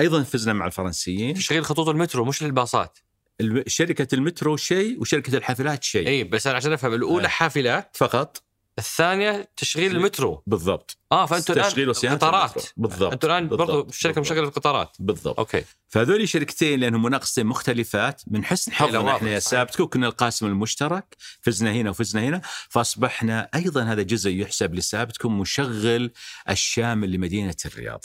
[0.00, 1.34] أيضا فزنا مع الفرنسيين.
[1.34, 2.98] تشغيل خطوط المترو مش للباصات.
[3.66, 6.08] شركة المترو شيء وشركة الحافلات شيء.
[6.08, 7.28] اي بس أنا عشان أفهم الأولى آه.
[7.28, 8.42] حافلات فقط.
[8.80, 12.72] الثانية تشغيل المترو بالضبانه آه فأنتوا الآن تشغيل وصيانه قطارات المترو.
[12.76, 13.88] بالضبط أنتوا الآن برضو بالضبط.
[13.88, 14.32] الشركة بالضبط.
[14.32, 19.16] مشغلة القطارات بالضبط أوكي فهذول شركتين لأنهم مناقصتين مختلفات من حسن حظنا.
[19.16, 24.74] إحنا يا سابتكو كنا القاسم المشترك فزنا هنا وفزنا هنا فأصبحنا أيضا هذا جزء يحسب
[24.74, 26.10] لسابتكو مشغل
[26.48, 28.04] الشامل لمدينة الرياض.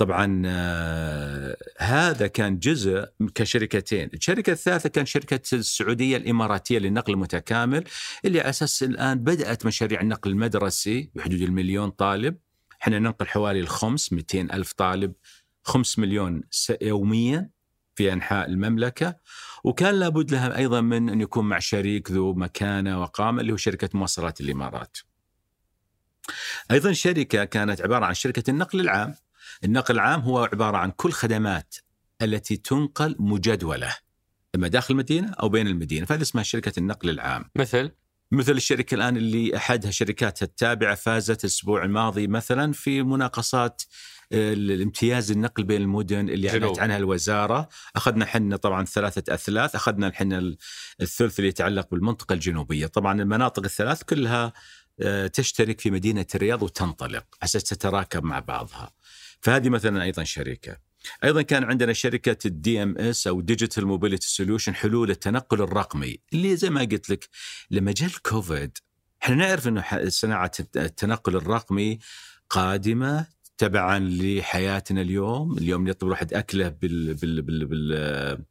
[0.00, 7.84] طبعا آه، هذا كان جزء كشركتين، الشركة الثالثة كان شركة السعودية الإماراتية للنقل المتكامل
[8.24, 12.36] اللي على أساس الآن بدأت مشاريع النقل المدرسي بحدود المليون طالب،
[12.82, 15.12] إحنا ننقل حوالي الخمس 200 ألف طالب
[15.62, 16.42] 5 مليون
[16.82, 17.50] يوميا
[17.94, 19.16] في أنحاء المملكة
[19.64, 23.88] وكان لابد لها أيضا من أن يكون مع شريك ذو مكانة وقامة اللي هو شركة
[23.94, 24.96] مواصلات الإمارات.
[26.70, 29.14] أيضا شركة كانت عبارة عن شركة النقل العام.
[29.64, 31.74] النقل العام هو عبارة عن كل خدمات
[32.22, 33.96] التي تنقل مجدولة
[34.54, 37.44] أما داخل المدينة أو بين المدينة، فهذه اسمها شركة النقل العام.
[37.56, 37.90] مثل
[38.32, 43.82] مثل الشركة الآن اللي أحدها شركاتها التابعة فازت الأسبوع الماضي مثلا في مناقصات
[44.32, 46.50] آه، الامتياز النقل بين المدن اللي.
[46.50, 50.56] أعلنت عنها الوزارة، أخذنا حنا طبعا ثلاثة أثلاث، أخذنا الحين
[51.00, 54.52] الثلث اللي يتعلق بالمنطقة الجنوبية، طبعا المناطق الثلاث كلها
[55.00, 58.92] آه، تشترك في مدينة الرياض وتنطلق أساس تتراكب مع بعضها.
[59.40, 60.76] فهذه مثلا أيضا شركة.
[61.24, 66.70] أيضا كان عندنا شركة الـ DMS أو digital mobility solution حلول التنقل الرقمي اللي زي
[66.70, 67.28] ما قلت لك
[67.70, 68.78] لما جاء الكوفيد
[69.22, 71.98] إحنا نعرف إنه صناعة الت- التنقل الرقمي
[72.50, 73.26] قادمة
[73.58, 78.44] تبعا لحياتنا اليوم، اليوم يطلب الواحد أكله بال بال بال, بال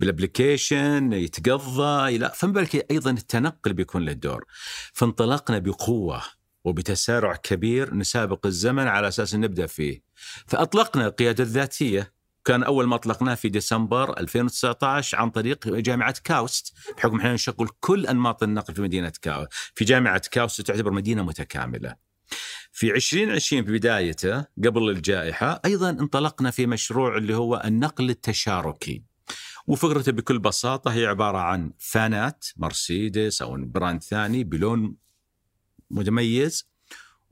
[0.00, 4.44] بالـ application يتقضى لا فما بالك أيضا التنقل بيكون له دور.
[4.92, 6.22] فانطلقنا بقوة
[6.64, 10.03] وبتسارع كبير نسابق الزمن على أساس نبدأ فيه.
[10.46, 17.18] فأطلقنا القياده الذاتيه كان أول ما أطلقناه في ديسمبر 2019 عن طريق جامعة كاوست بحكم
[17.18, 21.96] إحنا نشغل كل أنماط النقل في مدينة كاوست في جامعة كاوست تعتبر مدينة متكاملة.
[22.72, 29.02] في 2020 في بدايته قبل الجائحة أيضا انطلقنا في مشروع اللي هو النقل التشاركي.
[29.66, 34.96] وفكرته بكل بساطة هي عبارة عن فانات مرسيدس أو براند ثاني بلون
[35.90, 36.73] متميز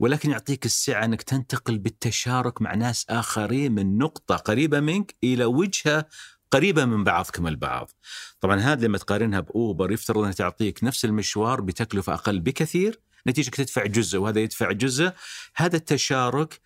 [0.03, 6.07] ولكن يعطيك السعة أنك تنتقل بالتشارك مع ناس آخرين من نقطة قريبة منك إلى وجهة
[6.51, 7.91] قريبة من بعضكم البعض.
[8.39, 13.85] طبعا هذا لما تقارنها بأوبر يفترض أنها تعطيك نفس المشوار بتكلفة أقل بكثير نتيجه تدفع
[13.85, 15.11] جزء وهذا يدفع جزء
[15.55, 16.59] هذا التشارك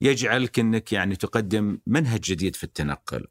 [0.00, 3.26] يجعلك أنك يعني تقدم منهج جديد في التنقل.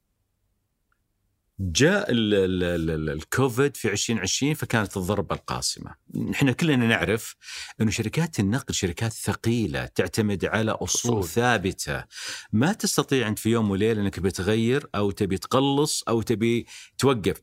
[1.62, 5.96] جاء ال- ال- ال- ال- الكوفيد في 2020 فكانت الضربة القاسمة.
[6.32, 7.36] إحنا كلنا نعرف
[7.82, 11.12] إنه شركات النقل شركات ثقيلة تعتمد على أصول.
[11.12, 11.24] أصول.
[11.24, 12.04] ثابتة.
[12.54, 16.66] ما تستطيع أنت في يوم وليلة إنك بتغير أو تبي تقلص أو تبي
[16.98, 17.42] توقف.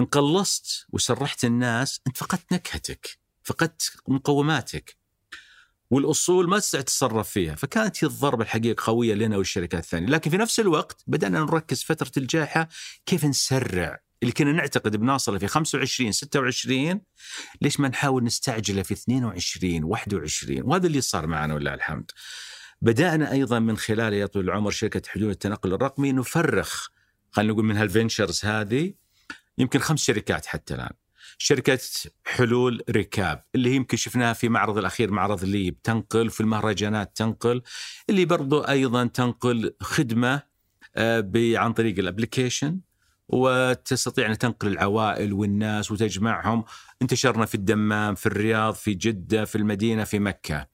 [0.00, 4.96] إن قلصت وسرحت الناس أنت فقدت نكهتك، فقدت مقوماتك.
[5.90, 10.36] والأصول ما تستطيع تتصرف فيها، فكانت هي الضربة الحقيقة قوية لنا والشركات الثانية، لكن في
[10.36, 12.68] نفس الوقت بدأنا نركز فترة الجائحة
[13.06, 17.00] كيف نسرع اللي كنا نعتقد بنوصله في 25 26
[17.62, 22.10] ليش ما نحاول نستعجله في 22 21 وهذا اللي صار معنا ولله الحمد.
[22.82, 26.88] بدأنا أيضا من خلال يا طويل العمر شركة حلول التنقل الرقمي نفرخ
[27.30, 28.94] خلينا نقول من هال ventures هذه
[29.58, 31.05] يمكن خمس شركات حتى الآن.
[31.38, 31.78] شركة
[32.24, 37.62] حلول ركاب اللي يمكن شفناها في معرض الأخير معرض ليب تنقل في المهرجانات تنقل
[38.10, 40.42] اللي برضو أيضا تنقل خدمة
[40.96, 42.80] آه، عن طريق الـ application
[43.28, 46.64] وتستطيع أن تنقل العوائل والناس وتجمعهم.
[47.02, 50.66] انتشرنا في الدمام في الرياض في جدة في المدينة في مكة.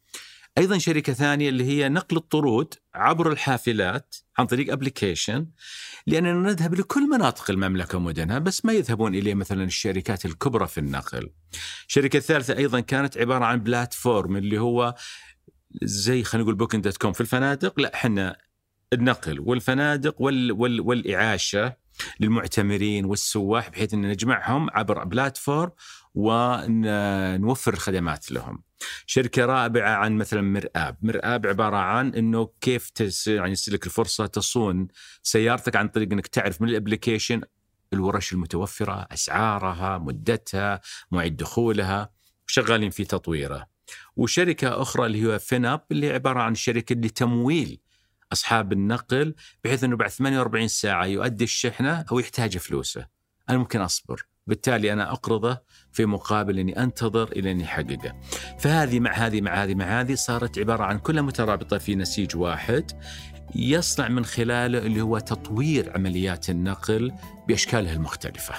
[0.58, 5.46] أيضا شركة ثانية اللي هي نقل الطرود عبر الحافلات عن طريق application
[6.06, 11.30] لأننا نذهب لكل مناطق المملكة ومدنها بس ما يذهبون اليه مثلا الشركات الكبرى في النقل.
[11.88, 14.94] الشركة الثالثة أيضا كانت عبارة عن platform اللي هو
[15.82, 18.36] زي خلينا نقول Booking.com في الفنادق لا إحنا
[18.92, 21.76] النقل والفنادق وال وال والإعاشة
[22.20, 25.70] للمعتمرين والسواح بحيث إن نجمعهم عبر platform
[26.14, 28.62] ونوفر الخدمات لهم.
[29.06, 34.88] شركة رابعه عن مثلا مرآب، مرآب عبارة عن إنه كيف تس يعني لك الفرصة تصون
[35.22, 37.42] سيارتك عن طريق إنك تعرف من الـ application
[37.92, 42.10] الورش المتوفرة، أسعارها، مدتها، موعد دخولها،
[42.46, 43.66] شغالين في تطويره.
[44.16, 47.80] وشركة أخرى اللي هو فيناب اللي عبارة عن شركة لتمويل
[48.32, 53.06] أصحاب النقل بحيث إنه بعد 48 ساعة يؤدي الشحنة أو يحتاج فلوسه.
[53.50, 58.20] أنا ممكن أصبر، بالتالي أنا أقرضه في مقابل إني أنتظر إلى ان يحققه.
[58.58, 62.92] فهذه مع هذه مع هذه مع هذه صارت عبارة عن كلها مترابطة في نسيج واحد
[63.54, 67.12] يصنع من خلاله اللي هو تطوير عمليات النقل
[67.48, 68.54] بأشكالها المختلفة.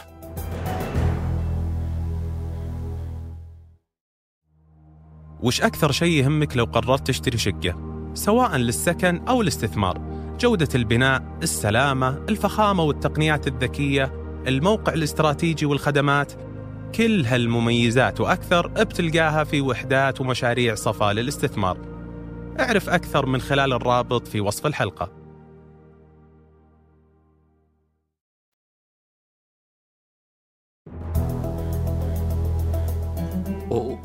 [5.44, 12.26] وش أكثر شيء يهمك لو قررت تشتري شقة؟ سواء للسكن أو الاستثمار جودة البناء، السلامة،
[12.30, 16.34] الفخامة والتقنيات الذكية، الموقع الاستراتيجي والخدمات
[16.96, 21.78] كل هالمميزات وأكثر بتلقاها في وحدات ومشاريع صفا للاستثمار.
[22.60, 25.24] اعرف أكثر من خلال الرابط في وصف الحلقة.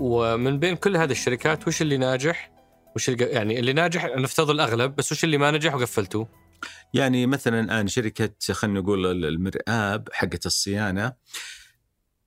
[0.01, 2.51] ومن بين كل هذه الشركات وش اللي ناجح؟
[2.97, 6.48] وش اللي يعني اللي ناجح نفترض الأغلب بس وش اللي ما نجح وقفلتوه؟
[6.95, 11.13] يعني مثلا الان شركة خلينا نقول المرآب حقت الصيانة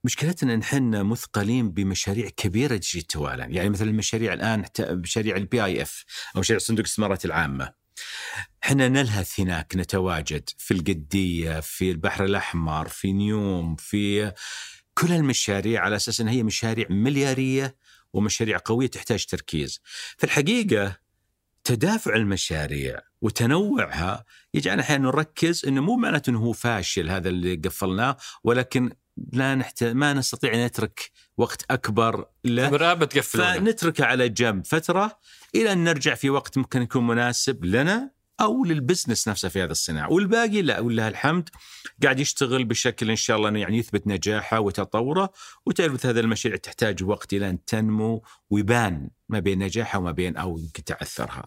[0.04, 6.04] مشكلتنا ان إحنا مثقلين بمشاريع كبيرة تجي توالا، يعني مثلا المشاريع الآن مشاريع الـ PIF
[6.36, 7.72] أو مشاريع صندوق الاستثمارات العامة.
[8.64, 14.32] إحنا نلهث هناك نتواجد في القدية، في البحر الأحمر، في نيوم، في
[14.94, 17.76] كل المشاريع على أساس انها هي مشاريع مليارية
[18.12, 19.80] ومشاريع قوية تحتاج تركيز.
[20.18, 21.01] في الحقيقة
[21.64, 28.16] تدافع المشاريع وتنوعها يجعلنا أحيانا نركز إنه مو معناته إنه هو فاشل هذا اللي قفلناه
[28.44, 28.90] ولكن
[29.32, 29.84] لا نحت...
[29.84, 32.68] ما نستطيع أن نترك وقت أكبر له.
[33.58, 35.18] فنتركه على جنب فترة
[35.54, 38.10] إلى أن نرجع في وقت ممكن يكون مناسب لنا.
[38.40, 40.12] أو للبزنس نفسه في هذا الصناعة.
[40.12, 41.48] والباقي لا ولله الحمد
[42.02, 45.32] قاعد يشتغل بشكل إن شاء الله يعني يثبت نجاحه وتطوره.
[45.66, 50.58] وتعرف هذا المشاريع تحتاج وقت إلى أن تنمو ويبان ما بين نجاحها وما بين أو
[50.58, 51.46] يمكن تعثرها.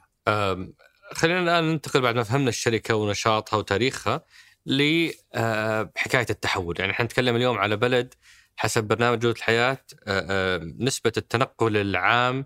[1.13, 4.26] خلينا الآن ننتقل بعد ما فهمنا الشركة ونشاطها وتاريخها
[4.65, 8.13] لحكايه التحول، يعني إحنا نتكلم اليوم على بلد
[8.56, 9.86] حسب برنامج جودة الحياة
[10.80, 12.45] نسبة التنقل العام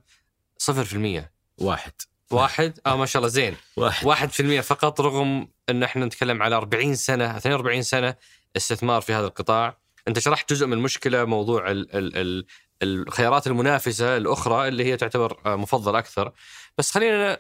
[0.57, 1.91] 0% واحد.
[2.31, 2.79] واحد.
[2.85, 3.55] آه ما شاء الله زين.
[3.77, 4.07] واحد.
[4.07, 8.15] واحد في المية فقط رغم إن إحنا نتكلم على 40 سنة 42 سنة
[8.57, 9.77] استثمار في هذا القطاع.
[10.07, 12.45] أنت شرحت جزء من المشكلة موضوع ال ال ال
[12.81, 16.31] الخيارات المنافسة الأخرى اللي هي تعتبر آه، مفضل أكثر.
[16.77, 17.37] بس خلينا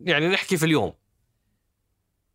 [0.00, 0.92] يعني نحكي في اليوم.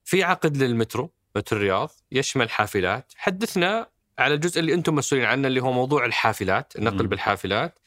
[0.04, 3.13] في عقد للمترو مترو الرياض يشمل حافلات.
[3.15, 3.88] حدثنا
[4.19, 7.08] على الجزء اللي أنتم مسؤولين عنه اللي هو موضوع الحافلات النقل م.
[7.08, 7.80] بالحافلات.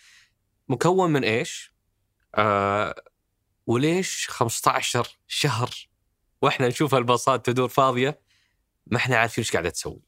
[0.69, 1.73] مكون من إيش؟
[2.35, 2.95] آه
[3.67, 5.71] وليش 15 شهر
[6.43, 8.21] وإحنا نشوف الباصات تدور فاضية
[8.87, 10.01] ما إحنا عارفين إيش قاعدة تسوي.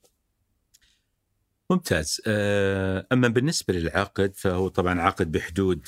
[1.70, 2.20] ممتاز.
[2.26, 5.86] آه، أما بالنسبة للعقد فهو طبعا عقد بحدود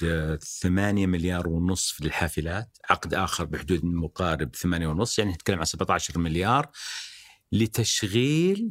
[0.62, 6.18] 8 آه، مليار ونصف للحافلات عقد آخر بحدود مقارب 8 ونص يعني نتكلم عن 17
[6.18, 6.70] مليار
[7.52, 8.70] لتشغيل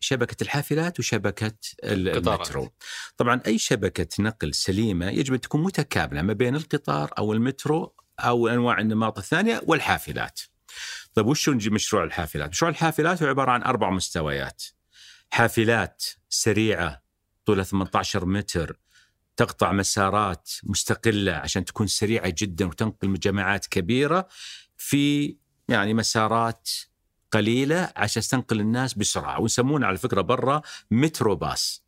[0.00, 1.52] شبكة الحافلات وشبكة
[1.84, 2.68] المترو.
[3.16, 8.48] طبعا أي شبكة نقل سليمة يجب أن تكون متكاملة ما بين القطار أو المترو أو
[8.48, 10.40] أنواع النماط الثانية والحافلات.
[11.14, 14.62] طيب وش مشروع الحافلات؟ مشروع الحافلات هو عبارة عن أربع مستويات.
[15.30, 17.02] حافلات سريعة
[17.44, 18.78] طولها 18 متر
[19.36, 24.28] تقطع مسارات مستقلة عشان تكون سريعة جدا وتنقل جماعات كبيرة
[24.76, 25.36] في
[25.68, 26.68] يعني مسارات
[27.32, 31.84] قليلة عشان تنقل الناس بسرعة ويسمونه على فكرة برا مترو باص.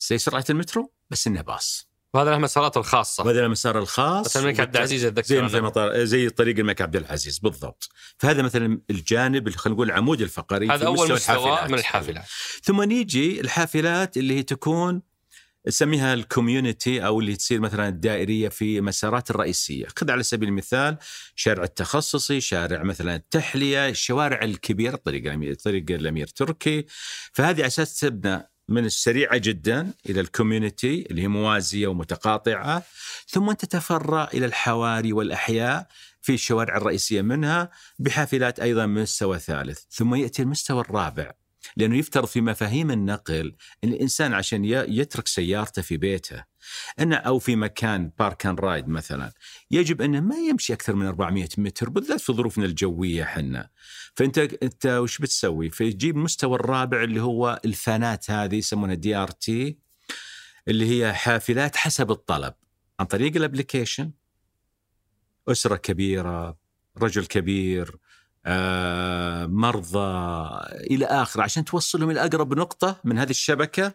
[0.00, 1.91] زي سرعة المترو بس إنه باص.
[2.14, 3.24] وهذا المسارات الخاصة.
[3.24, 4.26] وهذا المسار الخاص.
[4.26, 7.88] مثلا الملك عبد العزيز اتذكر زي مثل مطار زي طريق الملك عبد العزيز بالضبط.
[8.18, 11.70] فهذا مثلا الجانب اللي خلينا نقول العمود الفقري هذا أول مستوى الحافلات.
[11.70, 12.24] من الحافلات.
[12.62, 15.02] ثم نيجي الحافلات اللي هي تكون
[15.66, 20.96] نسميها ال community أو اللي تصير مثلا الدائرية في مسارات الرئيسية، خذ على سبيل المثال
[21.36, 26.86] شارع التخصصي، شارع مثلا التحلية، الشوارع الكبيرة طريق طريق الأمير تركي،
[27.32, 32.82] فهذه على أساس تبنى من السريعة جدا إلى الكوميونتي اللي هي موازية ومتقاطعة،
[33.28, 35.86] ثم تتفرع إلى الحواري والأحياء
[36.22, 41.41] في الشوارع الرئيسية منها بحافلات أيضا من مستوى ثالث، ثم يأتي المستوى الرابع.
[41.76, 46.44] لأنه يفترض في مفاهيم النقل إن الإنسان عشان يترك سيارته في بيته
[47.00, 49.32] انه أو في مكان park and ride مثلا
[49.70, 53.68] يجب إنه ما يمشي أكثر من 400 متر بالذات في ظروفنا الجوية حنا
[54.14, 59.78] فأنت أنت وش بتسوي؟ فيجيب المستوى الرابع اللي هو الفانات هذه يسمونها DRT
[60.68, 62.54] اللي هي حافلات حسب الطلب.
[63.00, 64.12] عن طريق ال application
[65.48, 66.58] أسرة كبيرة
[66.98, 67.96] رجل كبير
[68.46, 73.94] آه، مرضى إلى اخره عشان توصلهم إلى أقرب نقطة من هذه الشبكة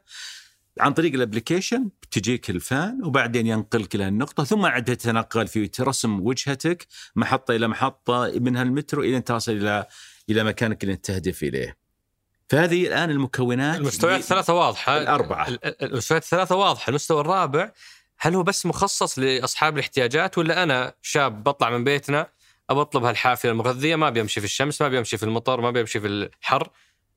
[0.80, 6.88] عن طريق الابلكيشن تجيك الفان وبعدين ينقلك إلى النقطة ثم عاد تتنقل في ترسم وجهتك
[7.16, 9.86] محطة إلى محطة من هالمترو إلى أن تصل إلى
[10.30, 11.78] إلى مكانك اللي تهدف إليه.
[12.50, 14.98] فهذه الآن المكونات المستويات الثلاثة واضحة.
[14.98, 15.48] الأربعة.
[15.82, 17.72] المستويات الثلاثة واضحة، المستوى الرابع
[18.20, 22.28] هل هو بس مخصص لأصحاب الاحتياجات ولا أنا شاب بطلع من بيتنا
[22.70, 26.08] ابى أطلب هالحافله المغذية ما بيمشي في الشمس ما بيمشي في المطر ما بيمشي في
[26.08, 26.70] الحر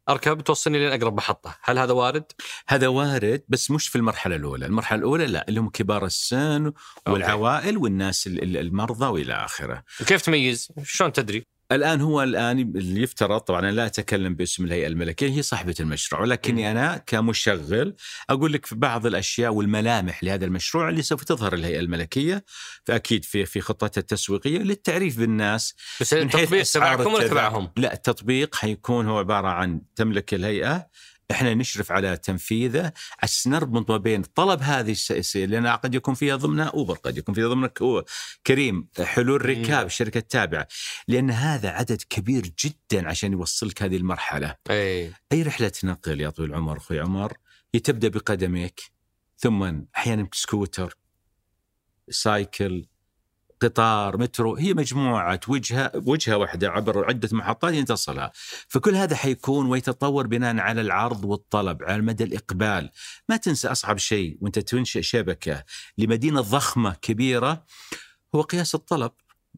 [0.08, 2.24] أركب توصلني لين أقرب محطة، هل هذا وارد؟
[2.68, 6.72] هذا وارد بس مش في المرحلة الأولى، المرحلة الأولى لا اللي هم كبار السن
[7.08, 9.84] والعوائل والناس المرضى وإلى آخره.
[10.00, 14.86] وكيف تميز؟ شلون تدري؟ الآن هو الآن اللي يفترض طبعا أنا لا أتكلم باسم الهيئة
[14.86, 17.96] الملكية هي صاحبة المشروع ولكني أنا كمشغل
[18.30, 22.44] أقول لك في بعض الأشياء والملامح لهذا المشروع اللي سوف تظهر الهيئة الملكية
[22.84, 29.06] فأكيد في في خطتها التسويقية للتعريف بالناس بس التطبيق تبعكم ولا تبعهم؟ لا التطبيق حيكون
[29.06, 30.86] هو عبارة عن تملك الهيئة
[31.30, 32.92] إحنا نشرف على تنفيذه.
[33.22, 37.34] عشان نربط ما بين طلب هذه السياسيه لأن قد يكون فيها ضمنها أوبر قد يكون
[37.34, 37.70] فيها ضمنها
[38.46, 40.68] كريم حلول ركاب الشركة التابعة.
[41.08, 44.56] لأن هذا عدد كبير جدا عشان يوصلك هذه المرحلة.
[44.70, 47.36] اي أي رحلة نقل يا طويل العمر أخوي عمر؟
[47.78, 48.80] تبدا بقدميك
[49.36, 50.96] ثم أحيانا سكوتر
[52.10, 52.86] سايكل
[53.60, 58.32] قطار مترو هي مجموعة وجهة وجهة واحدة عبر عدة محطات ينتصلها
[58.68, 62.90] فكل هذا حيكون ويتطور بناء على العرض والطلب على مدى الإقبال.
[63.28, 65.64] ما تنسى أصعب شيء وأنت تنشئ شبكة
[65.98, 67.64] لمدينة ضخمة كبيرة
[68.34, 69.12] هو قياس الطلب.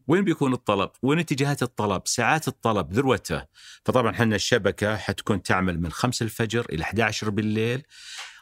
[0.07, 3.45] وين بيكون الطلب؟ وين اتجاهات الطلب؟ ساعات الطلب ذروته.
[3.85, 7.83] فطبعا إحنا الشبكة حتكون تعمل من 5 الفجر إلى 11 بالليل.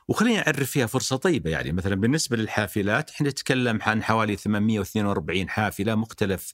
[0.08, 1.50] وخليني أعرف فيها فرصة طيبة.
[1.50, 6.54] يعني مثلا بالنسبة للحافلات إحنا نتكلم عن حوالي 842 حافلة مختلف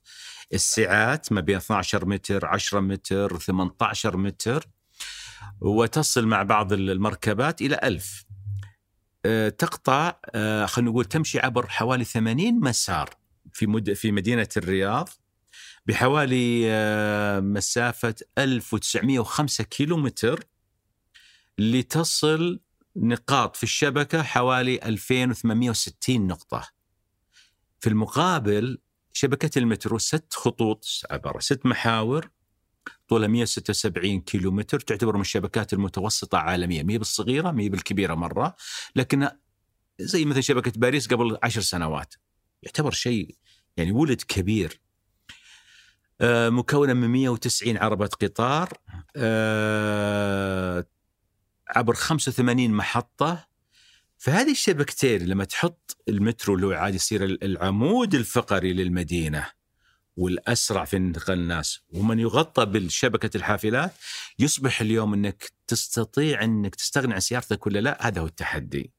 [0.53, 4.67] السعات ما بين 12 متر 10 متر 18 متر
[5.61, 8.25] وتصل مع بعض المركبات إلى 1000
[9.25, 13.09] أه تقطع أه خلينا نقول تمشي عبر حوالي 80 مسار
[13.53, 15.09] في مد في مدينة الرياض
[15.85, 20.43] بحوالي أه مسافة 1905 كيلو متر
[21.57, 22.59] لتصل
[22.97, 26.67] نقاط في الشبكة حوالي 2860 نقطة.
[27.79, 28.77] في المقابل
[29.13, 32.29] شبكة المترو ست خطوط عبارة ست محاور
[33.07, 38.15] طولها 176 كيلو متر تعتبر من الشبكات المتوسطة عالميا ما هي بالصغيرة ما هي بالكبيرة
[38.15, 38.55] مرة
[38.95, 39.29] لكن
[39.99, 42.15] زي مثل شبكة باريس قبل عشر سنوات.
[42.63, 43.35] يعتبر شيء
[43.77, 44.81] يعني ولد كبير.
[46.21, 48.73] آه، مكونة من 190 عربة قطار.
[49.15, 50.85] آه،
[51.69, 53.47] عبر 85 محطة.
[54.17, 59.47] فهذه الشبكتين لما تحط المترو اللي هو عاد يصير العمود الفقري للمدينة
[60.17, 63.93] والأسرع في انتقال الناس ومن يغطى بالشبكة الحافلات
[64.39, 68.93] يصبح اليوم أنك تستطيع أنك تستغني عن سيارتك ولا لا هذا هو التحدي.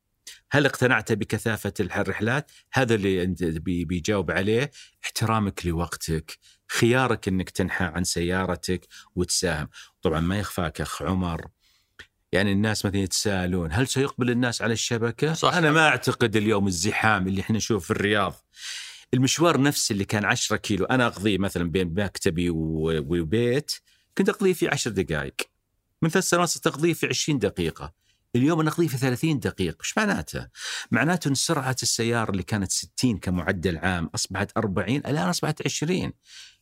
[0.50, 3.26] هل اقتنعت بكثافة الرحلات؟ هذا اللي
[3.85, 4.70] بيجاوب عليه.
[5.04, 9.68] احترامك لوقتك خيارك أنك تنحى عن سيارتك وتساهم.
[10.02, 11.48] طبعا ما يخفاك أخ عمر.
[12.33, 15.55] يعني الناس مثلا يتساءلون هل سيقبل الناس على الشبكة؟ صح.
[15.55, 18.35] أنا ما أعتقد اليوم الزحام اللي إحنا نشوفه في الرياض.
[19.14, 23.73] المشوار نفسه اللي كان 10 كيلو أنا أقضيه مثلا بين مكتبي وبيت
[24.19, 25.35] كنت أقضيه في 10 دقائق.
[26.03, 27.93] من ثلاث سنوات ستقضيه في 20 دقيقة.
[28.37, 29.77] اليوم أنا أقضيه في 30 دقيقة.
[29.81, 30.49] إيش معناته؟
[30.91, 36.12] معناته إن سرعة السيارة اللي كانت 60 كمعدل عام أصبحت 40 الآن أصبحت 20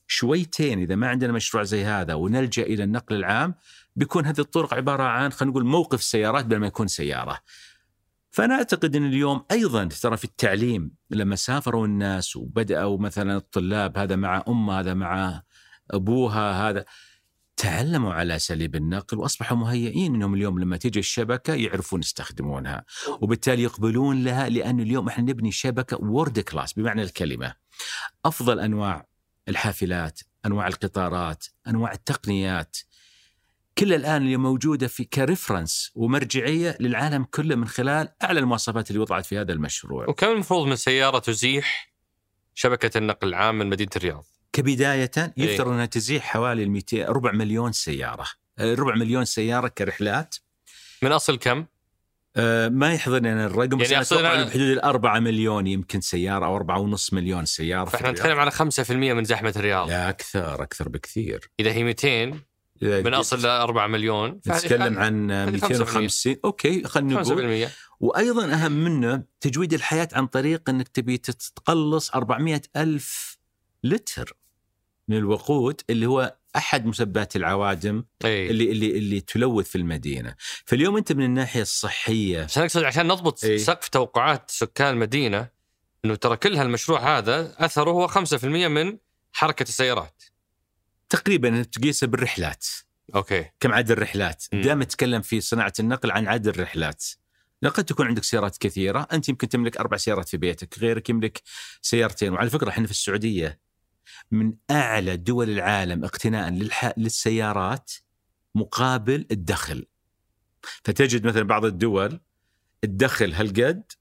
[0.06, 3.54] شويتين إذا ما عندنا مشروع زي هذا ونلجأ إلى النقل العام
[3.96, 7.38] بيكون هذه الطرق عبارة عن خلينا نقول موقف سيارات بدل ما يكون سيارة.
[8.30, 14.16] فأنا أعتقد إن اليوم أيضا ترى في التعليم لما سافروا الناس وبدأوا مثلا الطلاب هذا
[14.16, 15.42] مع أمه هذا مع
[15.90, 16.84] أبوها هذا
[17.56, 22.84] تعلموا على اساليب النقل وأصبحوا مهيئين إنهم اليوم لما تيجي الشبكة يعرفون يستخدمونها
[23.20, 27.54] وبالتالي يقبلون لها لأن اليوم إحنا نبني شبكة world class بمعنى الكلمة
[28.24, 29.06] أفضل أنواع
[29.48, 32.76] الحافلات، أنواع القطارات، أنواع التقنيات
[33.78, 39.26] كل الآن اللي موجودة في كريفرنس ومرجعية للعالم كله من خلال أعلى المواصفات اللي وضعت
[39.26, 40.08] في هذا المشروع.
[40.08, 41.92] وكم المفروض من سيارة تزيح
[42.54, 45.32] شبكة النقل العام من مدينة الرياض؟ كبداية إيه.
[45.36, 48.26] يفترض أنها تزيح حوالي 200 ربع مليون سيارة،
[48.58, 50.36] آه، ربع مليون سيارة كرحلات
[51.02, 51.64] من أصل كم؟
[52.36, 56.56] آه، ما يحضرني أنا الرقم بس يعني أقصد أتوقع بحدود الأربعة مليون يمكن سيارة أو
[56.56, 58.10] أربعة ونص مليون سيارة فإحنا.
[58.10, 62.40] نتكلم على 5% من زحمة الرياض لا أكثر أكثر بكثير إذا هي 200
[62.82, 64.40] من أصل 4 مليون.
[64.48, 67.66] نتكلم عن هذه 250 أوكي خلينا نقول.
[67.68, 67.70] 5%
[68.00, 73.38] وأيضا أهم منه تجويد الحياة عن طريق إنك تبي تتقلص 400 ألف
[73.84, 74.36] لتر
[75.08, 78.50] من الوقود اللي هو أحد مسببات العوادم إي.
[78.50, 80.34] اللي اللي اللي تلوث في المدينة.
[80.64, 82.44] فاليوم أنت من الناحية الصحية.
[82.44, 83.58] بس أنا أقصد عشان نضبط إيه.
[83.58, 85.48] سقف توقعات سكان المدينة
[86.04, 88.98] إنه ترى كل هالمشروع هذا أثره هو 5% من
[89.32, 90.22] حركة السيارات.
[91.08, 92.66] تقريبا تقيسه بالرحلات.
[93.14, 93.50] أوكي.
[93.60, 94.44] كم عدد الرحلات.
[94.52, 97.04] دائما نتكلم في صناعة النقل عن عدد الرحلات.
[97.62, 101.42] لأن قد تكون عندك سيارات كثيرة أنت يمكن تملك أربع سيارات في بيتك غيرك يملك
[101.82, 102.32] سيارتين.
[102.32, 103.60] وعلى فكرة إحنا في السعودية
[104.30, 106.92] من أعلى دول العالم اقتناء للح...
[106.96, 107.92] للسيارات
[108.54, 109.86] مقابل الدخل.
[110.84, 112.20] فتجد مثلا بعض الدول
[112.84, 113.92] الدخل هالقد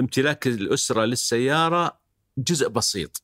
[0.00, 2.00] امتلاك الأسرة للسيارة
[2.38, 3.22] جزء بسيط.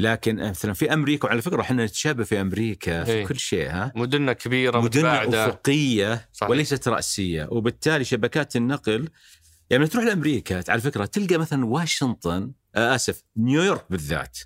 [0.00, 3.26] لكن مثلا في أمريكا وعلى فكرة إحنا نتشابه في أمريكا في إيه.
[3.26, 5.46] كل شيء ها؟ مدننا كبيرة مدن متباعدة.
[5.46, 6.50] أفقية صحيح.
[6.50, 7.48] وليست رأسية.
[7.50, 9.08] وبالتالي شبكات النقل
[9.70, 14.38] يعني لما تروح لأمريكا على فكرة تلقى مثلا واشنطن آه آسف نيويورك بالذات.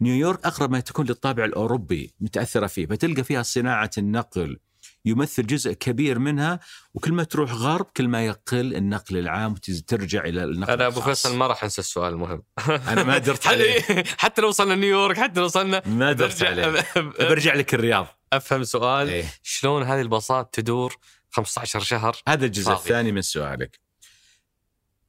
[0.00, 4.58] نيويورك أقرب ما تكون للطابع الأوروبي متأثرة فيه فتلقى فيها صناعة النقل.
[5.04, 6.60] يمثل جزء كبير منها
[6.94, 11.00] وكل ما تروح غرب كل ما يقل النقل العام وترجع إلى النقل أنا أبو.
[11.00, 12.42] فيصل ما راح أنسى السؤال المهم.
[12.92, 13.82] أنا ما درت عليه.
[14.18, 16.84] حتى, لو وصلنا نيويورك حتى لو وصلنا ما درت عليه.
[17.30, 18.06] برجع لك الرياض.
[18.32, 19.08] أفهم سؤال.
[19.08, 19.24] إيه.
[19.42, 20.96] شلون هذه الباصات تدور
[21.30, 22.78] 15 شهر؟ هذا الجزء فاضي.
[22.78, 23.80] الثاني من سؤالك.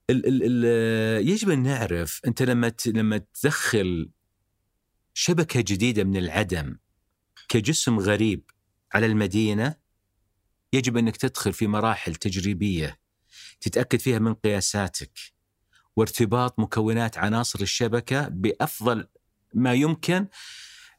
[0.10, 4.10] ال ال ال يجب أن نعرف أنت لما لما تدخل
[5.14, 6.78] شبكة جديدة من العدم
[7.50, 8.50] كجسم غريب
[8.94, 9.76] على المدينة
[10.74, 13.00] يجب أنك تدخل في مراحل تجريبية
[13.62, 15.20] تتأكد فيها من قياساتك
[15.96, 19.08] وارتباط مكونات عناصر الشبكة بأفضل
[19.54, 20.28] ما يمكن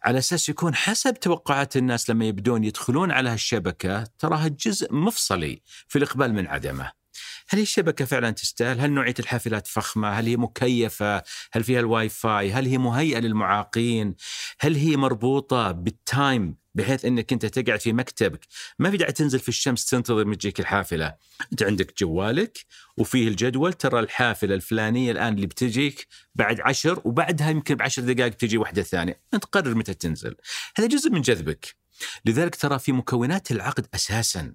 [0.05, 5.99] على أساس يكون حسب توقعات الناس لما يبدون يدخلون على هالشبكة تراها جزء مفصلي في
[5.99, 7.00] الإقبال من عدمه.
[7.49, 12.09] هل هي الشبكه فعلا تستاهل؟ هل نوعية الحافلات فخمة؟ هل هي مكيفة؟ هل فيها الواي
[12.09, 14.14] فاي؟ هل هي مهيئة للمعاقين؟
[14.61, 18.41] هل هي مربوطة بال time بحيث إنك أنت تقعد في مكتبك
[18.79, 21.14] ما في داعي تنزل في الشمس تنتظر ما تجيك الحافلة
[21.53, 22.59] أنت عندك جوالك
[22.97, 28.59] وفيه الجدول ترى الحافلة الفلانية الآن اللي بتجيك بعد عشر وبعدها يمكن بعشر دقائق تجي
[28.59, 30.37] واحدة ثانية أنت قرر متى تنزل
[30.77, 31.77] هذا جزء من جذبك
[32.25, 34.55] لذلك ترى في مكونات العقد أساسا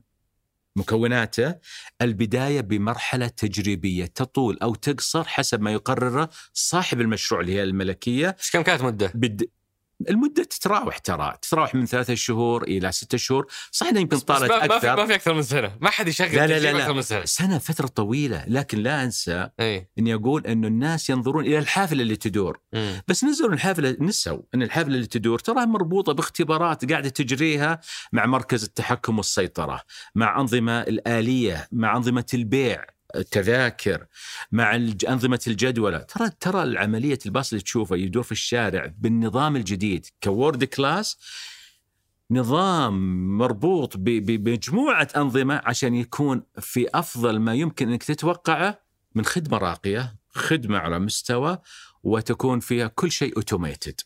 [0.75, 1.55] مكوناته
[2.01, 8.61] البداية بمرحلة تجريبية تطول أو تقصر حسب ما يقرره صاحب المشروع اللي هي الملكية كم
[8.61, 9.49] كانت مدة؟ بد...
[10.09, 13.47] المدة تتراوح ترى تتراوح من ثلاثة شهور إلى ستة شهور.
[13.71, 14.95] صح انها يمكن طالت ما, ما في أكثر.
[14.95, 15.77] ما في أكثر من سنة.
[15.81, 17.25] ما حد يشغل لا لا تجربة لا أكثر من لا سنة.
[17.25, 18.45] سنة فترة طويلة.
[18.47, 19.89] لكن لا أنسى إي.
[19.99, 22.59] إني أقول إنه الناس ينظرون إلى الحافلة اللي تدور.
[22.73, 23.01] مم.
[23.07, 27.79] بس نزلوا الحافلة نسوا إن الحافلة اللي تدور تراها مربوطة باختبارات قاعدة تجريها
[28.13, 29.81] مع مركز التحكم والسيطرة،
[30.15, 32.85] مع أنظمة الآلية، مع أنظمة البيع،
[33.15, 34.05] التذاكر،
[34.51, 40.05] مع الج- أنظمة الجدولة، ترى ترى العملية الباص اللي تشوفه يدور في الشارع بالنظام الجديد
[40.23, 41.17] ك world class
[42.31, 42.93] نظام
[43.37, 48.79] مربوط ب- ب- بمجموعة أنظمة عشان يكون في أفضل ما يمكن إنك تتوقعه
[49.15, 51.57] من خدمة راقية، خدمة على مستوى
[52.03, 54.01] وتكون فيها كل شيء automated.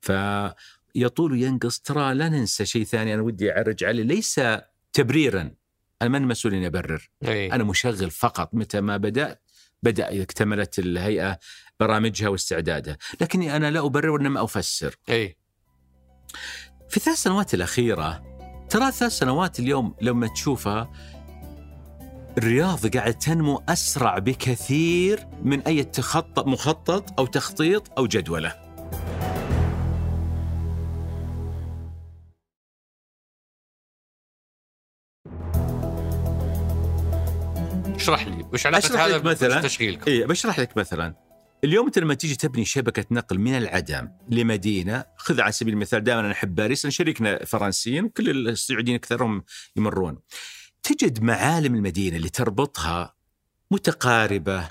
[0.00, 1.78] فيطول وينقص.
[1.80, 4.40] ترى لا ننسى شيء ثاني أنا ودي أعرج عليه ليس
[4.92, 5.50] تبريرا.
[6.02, 7.52] أنا من مسؤول إني أبرر، إي.
[7.52, 9.42] أنا مشغل فقط متى ما بدأت
[9.82, 11.38] بدأ اكتملت الهيئة
[11.80, 14.96] برامجها واستعدادها، لكني أنا لا أبرر وإنما أفسر.
[15.08, 15.36] إي.
[16.88, 18.22] في الثلاث سنوات الأخيرة
[18.70, 20.90] ترى الثلاث سنوات اليوم لما تشوفها
[22.38, 28.69] الرياض قاعد تنمو أسرع بكثير من أي تخطط مخطط أو تخطيط أو جدولة.
[38.00, 39.60] اشرح لي وش علاقة هذا لك مثلاً.
[39.60, 41.14] بتشغيلكم؟ إيه بشرح لك مثلا
[41.64, 46.20] اليوم انت لما تيجي تبني شبكة نقل من العدم لمدينة خذ على سبيل المثال دائما
[46.20, 49.44] أنا أحب باريس لأن شريكنا فرنسيين وكل السعوديين أكثرهم
[49.76, 50.18] يمرون
[50.82, 53.14] تجد معالم المدينة اللي تربطها
[53.70, 54.68] متقاربة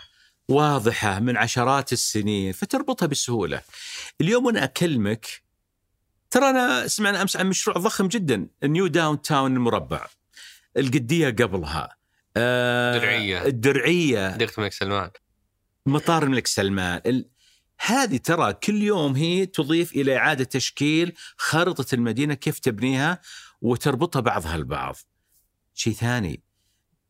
[0.49, 3.61] واضحة من عشرات السنين فتربطها بسهولة.
[4.21, 5.27] اليوم وأنا أكلمك
[6.29, 10.07] ترى أنا سمعنا أمس عن مشروع ضخم جدا new downtown المربع.
[10.77, 11.98] القدية قبلها
[12.39, 13.45] آه درعية.
[13.45, 14.37] الدرعية.
[14.37, 15.09] ديره الملك سلمان.
[15.85, 17.01] مطار الملك سلمان.
[17.05, 17.29] ال...
[17.85, 23.21] هذه ترى كل يوم هي تضيف إلى إعادة تشكيل خارطه المدينة كيف تبنيها
[23.61, 24.95] وتربطها بعضها البعض.
[25.73, 26.43] شيء ثاني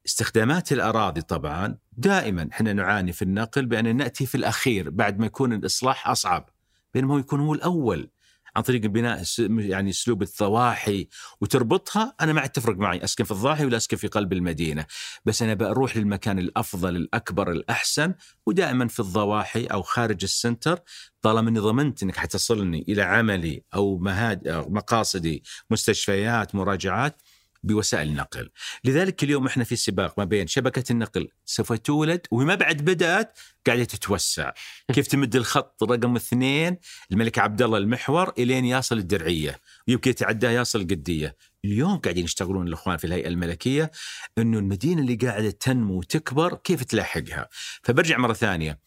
[0.05, 1.77] استخدامات الأراضي طبعا.
[1.91, 6.49] دائما إحنا نعاني في النقل بأن نأتي في الأخير بعد ما يكون الإصلاح أصعب
[6.93, 8.09] بينما هو يكون هو الأول.
[8.55, 11.07] عن طريق البناء س- يعني اسلوب الضواحي
[11.41, 14.85] وتربطها أنا ما عاد تفرق معي أسكن في الضاحي ولا أسكن في قلب المدينة.
[15.25, 18.13] بس أنا بروح للمكان الأفضل الأكبر الأحسن
[18.45, 20.79] ودائما في الضواحي أو خارج السنتر
[21.21, 27.21] طالما إني ضمنت إنك حتصلني إلى عملي أو مهاد أو مقاصدي مستشفيات مراجعات.
[27.63, 28.49] بوسائل النقل.
[28.83, 33.83] لذلك اليوم إحنا في سباق ما بين شبكة النقل سوف تولد وما بعد بدأت قاعدة
[33.83, 34.51] تتوسع.
[34.93, 36.77] كيف تمد الخط رقم اثنين؟
[37.11, 39.59] الملك عبد الله المحور إلين يصل الدرعية.
[39.87, 41.35] ويمكن يتعداه يصل القدية.
[41.65, 43.91] اليوم قاعدين يشتغلون الإخوان في الهيئة الملكية
[44.37, 47.49] إنه المدينة اللي قاعدة تنمو وتكبر كيف تلاحقها؟
[47.83, 48.79] فبرجع مرة ثانية.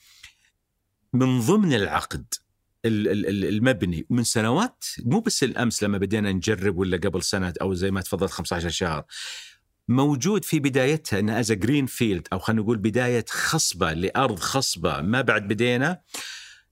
[1.12, 2.41] من ضمن العقد ال- ال- ال-
[2.84, 4.06] المبني.
[4.10, 8.30] من سنوات مو بس الأمس لما بدينا نجرب ولا قبل سنة أو زي ما تفضلت
[8.30, 9.04] 15 شهر
[9.88, 15.00] موجود في بدايتها انها as green field أو خلينا نقول بداية خصبة لأرض خصبة.
[15.00, 16.00] ما بعد بدينا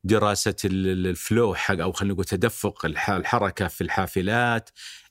[0.05, 4.71] دراسة ال- ال- الفلو حق أو خلينا نقول تدفق الح- الحركة في الحافلات.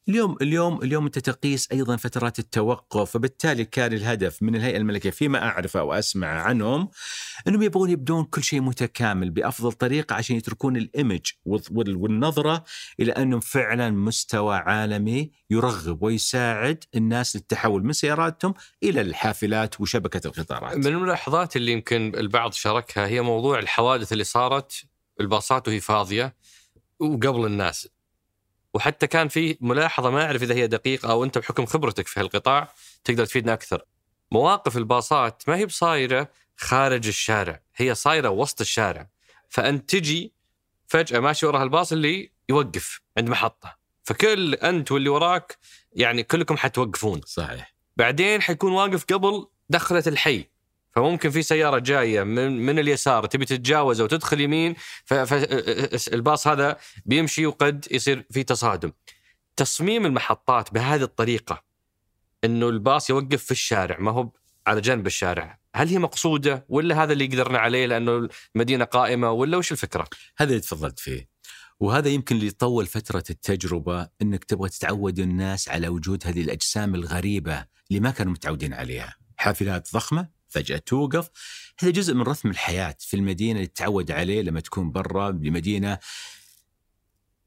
[0.10, 5.44] اليوم اليوم اليوم أنت تقيس أيضا فترات التوقف فبالتالي كان الهدف من الهيئة الملكية فيما
[5.48, 6.90] أعرف أو أسمع عنهم
[7.48, 12.64] إنهم يبغون يبدون كل شيء متكامل بأفضل طريقة عشان يتركون الإيمج وال- والنظرة
[13.00, 18.54] إلى أنهم فعلا مستوى عالمي يرغب ويساعد الناس للتحول من سياراتهم
[18.84, 20.78] إلى الحافلات وشبكة القطارات.
[20.78, 24.84] من الملاحظات اللي يمكن البعض شاركها هي موضوع الحوادث اللي صارت
[25.20, 26.36] الباصات وهي فاضية
[27.00, 27.88] وقبل الناس
[28.74, 32.74] وحتى كان في ملاحظة ما أعرف إذا هي دقيقة أو أنت بحكم خبرتك في هالقطاع
[33.04, 33.86] تقدر تفيدنا أكثر.
[34.32, 39.08] مواقف الباصات ما هي بصايرة خارج الشارع، هي صايرة وسط الشارع.
[39.50, 40.34] فانت تجي
[40.88, 45.58] فجأة ماشي وراها الباص اللي يوقف عند محطة، فكل أنت واللي وراك
[45.94, 47.22] يعني كلكم حتوقفون.
[47.26, 47.74] صحيح.
[47.98, 50.46] بعدين حيكون واقف قبل دخلة الحي
[50.92, 54.76] فممكن في سيارة جاية من, من اليسار تبي تتجاوزه وتدخل يمين
[55.06, 58.92] فالباص هذا بيمشي وقد يصير في تصادم
[59.56, 61.64] تصميم المحطات بهذه الطريقة
[62.44, 64.30] إنه الباص يوقف في الشارع ما هو
[64.68, 69.58] على جنب الشارع هل هي مقصودة ولا هذا اللي قدرنا عليه لأنه المدينة قائمة ولا
[69.58, 71.30] وش الفكرة هذا اللي تفضلت فيه.
[71.80, 77.66] وهذا يمكن اللي يطول فترة التجربة إنك تبغى تتعود الناس على وجود هذه الأجسام الغريبة
[77.90, 79.16] اللي ما كانوا متعودين عليها.
[79.38, 81.30] حافلات ضخمة فجأة توقف.
[81.80, 86.00] هذا جزء من رتم الحياة في المدينة اللي تتعود عليه لما تكون برا بمدينة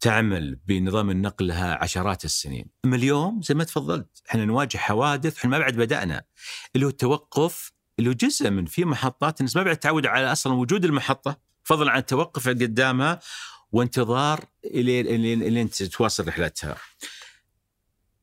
[0.00, 2.66] تعمل بنظام النقل لها عشرات السنين.
[2.84, 6.24] أما اليوم زي ما تفضلت إحنا نواجه حوادث إحنا ما بعد بدأنا.
[6.74, 10.52] اللي هو التوقف اللي هو جزء من في محطات الناس ما بعد تعود على أصلا
[10.52, 11.36] وجود المحطة.
[11.64, 13.20] فضلا عن التوقف قدامها
[13.72, 16.76] وانتظار الين تواصل رحلتها.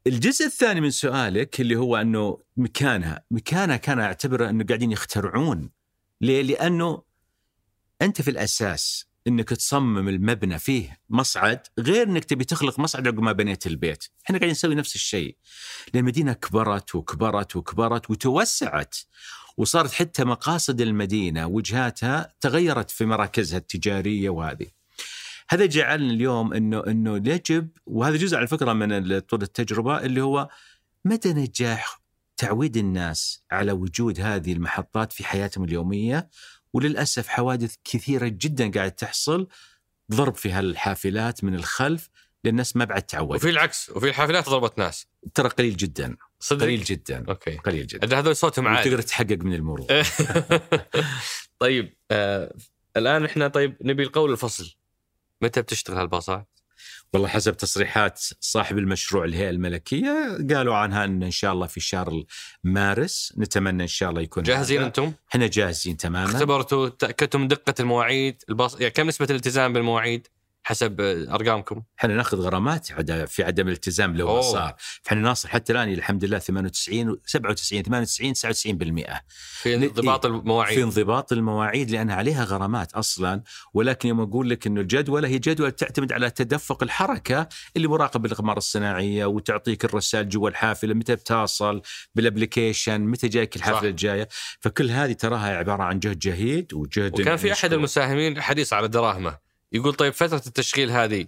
[0.09, 5.69] الجزء الثاني من سؤالك اللي هو أنه مكانها، مكانها كان أعتبره أنه قاعدين يخترعون.
[6.21, 7.03] ليه؟ لأنه
[8.01, 13.31] أنت في الأساس إنك تصمم المبنى فيه مصعد غير إنك تبي تخلق مصعد عقب ما
[13.31, 15.37] بنيت البيت، إحنا قاعدين نسوي نفس الشيء.
[15.95, 18.95] المدينة كبرت وكبرت وكبرت وتوسعت
[19.57, 24.78] وصارت حتى مقاصد المدينة وجهاتها تغيرت في مراكزها التجارية وهذه.
[25.49, 30.49] هذا جعلنا اليوم إنه إنه يجب وهذا جزء على فكرة من طول التجربة اللي هو
[31.05, 32.01] مدى نجاح
[32.37, 36.29] تعويد الناس على وجود هذه المحطات في حياتهم اليومية؟
[36.73, 39.47] وللأسف حوادث كثيرة جدا قاعد تحصل
[40.11, 42.09] ضرب في هالحافلات من الخلف
[42.43, 45.07] لأن الناس ما بعد تعود وفي العكس وفي الحافلات ضربت ناس.
[45.33, 47.57] ترى قليل جدا صدق؟ قليل جدا أوكي.
[47.57, 48.19] قليل جدا.
[48.19, 49.87] هذول صوتهم عالي تقدر تحقق من المرور.
[51.59, 52.55] طيب آه
[52.97, 54.78] الآن إحنا طيب نبي القول الفصل.
[55.41, 56.47] متى بتشتغل هالباصات؟
[57.13, 62.23] والله حسب تصريحات صاحب المشروع الهيئة الملكية قالوا عنها إن إن شاء الله في شهر
[62.63, 64.87] مارس نتمنى إن شاء الله يكون جاهزين هذا.
[64.87, 70.27] أنتم؟ إحنا جاهزين تماما اختبرتوا تاكدتوا من دقة المواعيد الباص يعني كم نسبة الالتزام بالمواعيد؟
[70.63, 71.01] حسب
[71.31, 71.81] أرقامكم.
[71.99, 72.85] إحنا ناخذ غرامات
[73.27, 74.41] في عدم الالتزام لو أوه.
[74.41, 74.75] صار.
[75.03, 79.21] فاحنا ناصل حتى الآن الحمد لله 98 97 98 99%
[79.61, 80.79] في انضباط في المواعيد.
[80.79, 83.43] انضباط المواعيد لأن عليها غرامات أصلا.
[83.73, 88.57] ولكن يوم أقول لك إنه الجدوله هي جدول تعتمد على تدفق الحركة اللي مراقب بالاقمار
[88.57, 91.81] الصناعية وتعطيك الرسائل جوا الحافلة متى بتصل
[92.15, 93.85] بالابلكيشن متى جايك الحافلة صح.
[93.85, 94.27] الجاية.
[94.59, 97.73] فكل هذه تراها عبارة عن جهد جهيد وجهد وكان في أحد.
[97.73, 99.48] المساهمين حريص على دراهمه.
[99.71, 101.25] يقول طيب فترة التشغيل هذه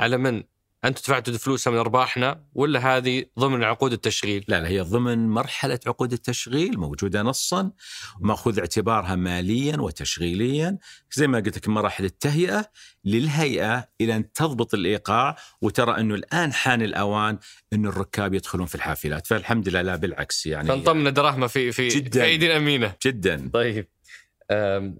[0.00, 0.42] على من؟
[0.84, 5.80] أنتم دفعتوا فلوسها من أرباحنا ولا هذه ضمن عقود التشغيل؟ لا لا هي ضمن مرحلة
[5.86, 7.72] عقود التشغيل موجودة نصا
[8.20, 10.78] ومأخوذ اعتبارها ماليا وتشغيليا
[11.12, 12.70] زي ما قلت لك مراحل التهيئة
[13.04, 17.38] للهيئة إلى أن تضبط الإيقاع وترى أنه الآن حان الأوان
[17.72, 22.20] أنه الركاب يدخلون في الحافلات فالحمد لله لا بالعكس يعني فنطمن دراهمة في في جداً.
[22.20, 22.94] في أيدي امينه.
[23.06, 23.88] جدا طيب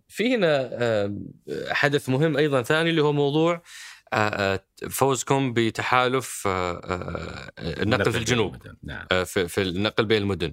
[0.09, 1.15] في هنا
[1.71, 3.63] حدث مهم أيضا ثاني اللي هو موضوع
[4.91, 6.43] فوزكم بتحالف
[7.59, 8.57] النقل في الجنوب.
[8.83, 9.07] نعم.
[9.25, 10.53] في النقل بين المدن.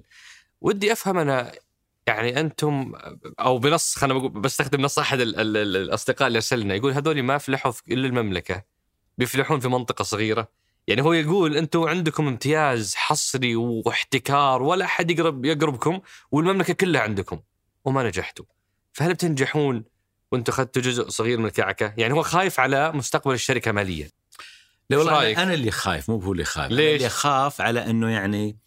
[0.60, 1.52] ودي أفهم أنا
[2.06, 2.92] يعني أنتم
[3.40, 7.38] أو بنص خلينا بستخدم نص أحد ال- ال- ال- الأصدقاء اللي أرسلنا يقول هذول ما
[7.38, 8.62] فلحوا في إلا المملكة
[9.18, 10.48] بيفلحون في منطقة صغيرة.
[10.86, 17.40] يعني هو يقول أنتم عندكم امتياز حصري واحتكار ولا أحد يقرب يقربكم والمملكة كلها عندكم
[17.84, 18.44] وما نجحتوا.
[18.96, 19.84] فهل بتنجحون
[20.32, 24.10] وأنتم أخذتوا جزء صغير من الكعكه؟ يعني هو خايف على مستقبل الشركة ماليا.
[24.90, 27.60] لا والله إيش أنا-؟ أنا اللي خايف مو هو اللي خايف أنا ليش؟ اللي اخاف
[27.60, 28.58] على إنه يعني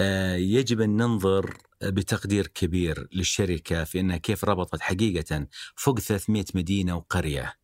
[0.00, 5.46] آه، يجب أن ننظر بتقدير كبير للشركة في إنها كيف ربطت حقيقة
[5.76, 7.54] فوق 300 مدينة وقرية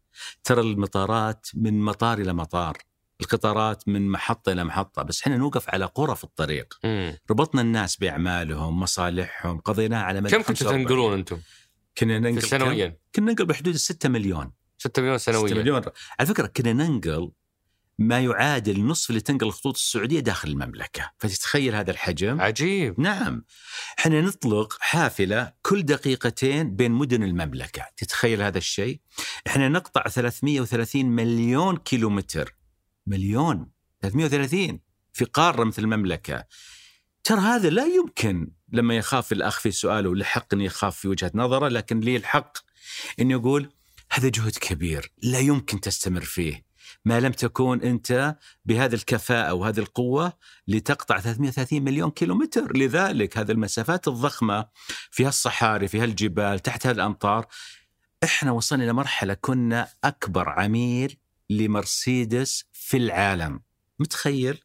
[0.44, 2.78] ترى المطارات من مطار إلى مطار
[3.20, 7.18] القطارات من محطة إلى محطة بس إحنا نوقف على قرى في الطريق مم.
[7.30, 10.86] ربطنا الناس بأعمالهم مصالحهم قضيناها على مدى كم كنتوا 45.
[10.86, 11.40] تنقلون أنتم؟
[11.98, 12.98] كنا ننقل؟ سنويا.
[13.14, 14.52] كنا ننقل بحدود 6 مليون.
[14.78, 15.54] 6 مليون 6 سنويا.
[15.54, 15.82] مليون.
[16.20, 17.32] على فكرة كنا ننقل
[17.98, 21.10] ما يعادل نصف اللي تنقل الخطوط السعودية داخل المملكة.
[21.18, 23.00] فتتخيل هذا الحجم؟ عجيب.
[23.00, 23.44] نعم.
[23.98, 27.86] إحنا نطلق حافلة كل دقيقتين بين مدن المملكة.
[27.96, 29.00] تتخيل هذا الشيء؟
[29.46, 32.56] إحنا نقطع 330 مليون كيلومتر.
[33.06, 33.70] مليون.
[34.02, 34.80] 330
[35.12, 36.44] في قارة مثل المملكة.
[37.24, 41.68] ترى هذا لا يمكن لما يخاف الأخ في سؤاله لحق ان يخاف في وجهة نظره
[41.68, 42.58] لكن لي الحق
[43.20, 43.72] إنه يقول
[44.12, 46.64] هذا جهد كبير لا يمكن تستمر فيه
[47.04, 50.32] ما لم تكون أنت بهذه الكفاءة وهذه القوة
[50.68, 52.76] لتقطع 330 مليون كيلومتر.
[52.76, 54.66] لذلك هذه المسافات الضخمة
[55.10, 57.46] فيها الصحاري فيها الجبال تحت هذه الامطار
[58.24, 61.16] إحنا وصلنا إلى مرحلة كنا أكبر عميل
[61.50, 63.60] لمرسيدس في العالم.
[63.98, 64.60] متخيل؟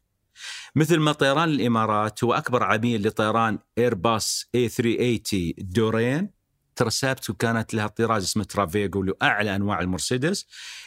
[0.76, 6.30] مثل ما طيران الإمارات هو أكبر عميل لطيران ايرباص A 380 دورين
[6.76, 10.46] ترى سابتكو كانت لها طراز اسمه ترافيجو لأعلى أنواع المرسيدس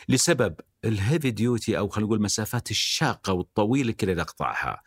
[0.10, 4.82] لسبب ال heavy duty أو خلينا نقول المسافات الشاقة والطويلة كذا تقطعها.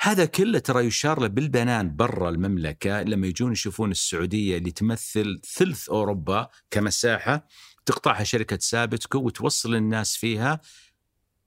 [0.00, 5.88] هذا كله ترى يشار له بالبنان برا المملكة لما يجون يشوفون السعودية اللي تمثل ثلث
[5.88, 7.46] أوروبا كمساحة
[7.86, 10.60] تقطعها شركة سابتكو وتوصل الناس فيها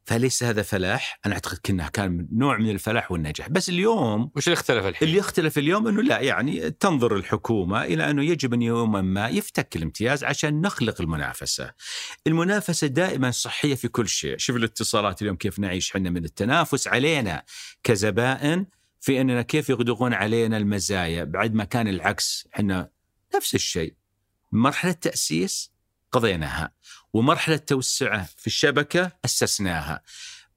[0.09, 4.53] فليس هذا فلاح أنا أعتقد كنا كان نوع من الفلاح والنجاح بس اليوم وش اللي
[4.53, 9.01] اختلف الحين؟ اللي يختلف اليوم إنه لا يعني تنظر الحكومة إلى أنه يجب أن يوما
[9.01, 11.71] ما يفتك الامتياز عشان نخلق المنافسة.
[12.27, 17.43] المنافسة دائما صحية في كل شيء، شوف الاتصالات اليوم كيف نعيش إحنا من التنافس علينا
[17.83, 18.65] كزبائن
[18.99, 22.89] في أننا كيف يغدقون علينا المزايا بعد ما كان العكس إحنا
[23.35, 23.95] نفس الشيء.
[24.51, 25.71] مرحلة تأسيس
[26.11, 26.71] قضيناها
[27.13, 30.01] ومرحلة توسعة في الشبكة أسسناها.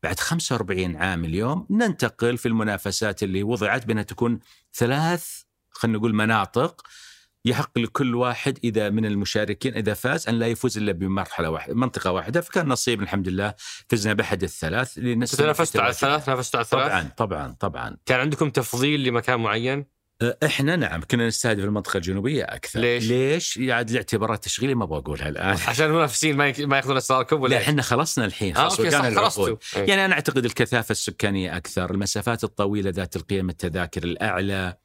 [0.03, 4.41] بعد 45 عام اليوم ننتقل في المنافسات اللي وضعت بأنها تكون
[4.75, 6.83] ثلاث خلينا نقول مناطق
[7.45, 12.11] يحق لكل واحد إذا من المشاركين إذا فاز أن لا يفوز إلا بمرحلة واحدة منطقة
[12.11, 12.41] واحدة.
[12.41, 13.55] فكان نصيب الحمد لله
[13.89, 15.91] فزنا بأحد الثلاث تنافستوا على.
[15.91, 17.97] الثلاث؟ نافستوا على الثلاث؟ طبعا طبعا طبعا.
[18.07, 19.85] كان عندكم تفضيل لمكان معين؟
[20.23, 25.57] إحنا نعم كنا نستهدف المنطقة الجنوبية أكثر ليش؟ ليش؟ يعني لاعتبارات تشغيليه ما بقولها الآن
[25.69, 29.09] عشان المنافسين ما يك- ما يأخذون اسراركم ولا لا؟ إحنا خلصنا الحين آه، خلاص وقعنا
[29.09, 29.25] العقود.
[29.25, 29.89] خلصتوا إيه.
[29.89, 34.77] يعني أنا أعتقد الكثافة السكانية أكثر، المسافات الطويلة ذات القيم التذاكر الأعلى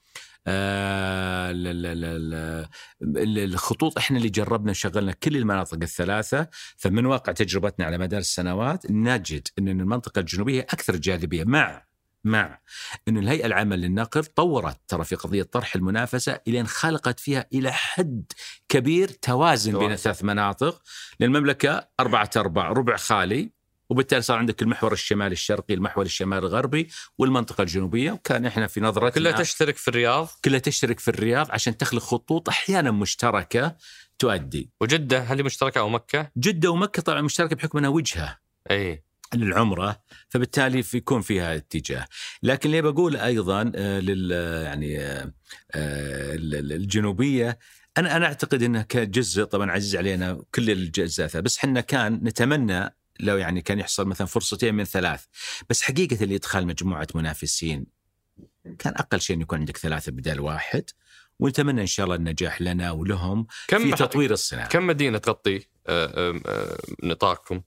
[0.49, 2.69] آه لا لا لا لا
[3.01, 8.91] ال- الخطوط إحنا اللي جربنا شغلنا كل المناطق الثلاثة فمن واقع تجربتنا على مدار السنوات
[8.91, 11.86] نجد إن المنطقة الجنوبية أكثر جاذبية مع
[12.27, 12.59] مع
[13.07, 17.71] أن الهيئة العامة للنقل طورت ترى في قضية طرح المنافسة إلى أن خلقت فيها إلى
[17.71, 18.23] حد
[18.69, 19.91] كبير توازن بين.
[19.91, 20.81] الثلاث مناطق
[21.19, 23.57] للمملكة أربعة أرباع ربع خالي
[23.89, 29.09] وبالتالي صار عندك المحور الشمالي الشرقي المحور الشمالي الغربي والمنطقة الجنوبية وكان إحنا في نظرتنا
[29.09, 33.75] كلها تشترك في الرياض كلها تشترك في الرياض عشان تخلق خطوط أحيانا مشتركة
[34.19, 38.39] تؤدي وجدة هل هي مشتركة أو مكة؟ جدة ومكة طبعا مشتركة بحكم أنها وجهة
[38.71, 39.03] اي
[39.35, 42.07] للعمرة فبالتالي يكون فيها اتجاه.
[42.43, 44.31] لكن اللي بقول أيضا آه، لل
[44.65, 45.33] يعني آه،
[45.71, 47.59] آه، ال- الجنوبية
[47.97, 53.37] أنا أنا أعتقد إنها كجزء طبعا عزيز علينا كل الجزء بس إحنا كان نتمنى لو
[53.37, 55.25] يعني كان يحصل مثلا فرصتين من ثلاث.
[55.69, 57.85] بس حقيقة اللي ادخال مجموعة منافسين
[58.79, 60.83] كان أقل شيء يكون عندك ثلاثة بدال واحد
[61.39, 64.67] ونتمنى إن شاء الله النجاح لنا ولهم كم في تطوير الصناعة.
[64.67, 67.61] كم مدينة تغطي آه، آه، آه، نطاقكم؟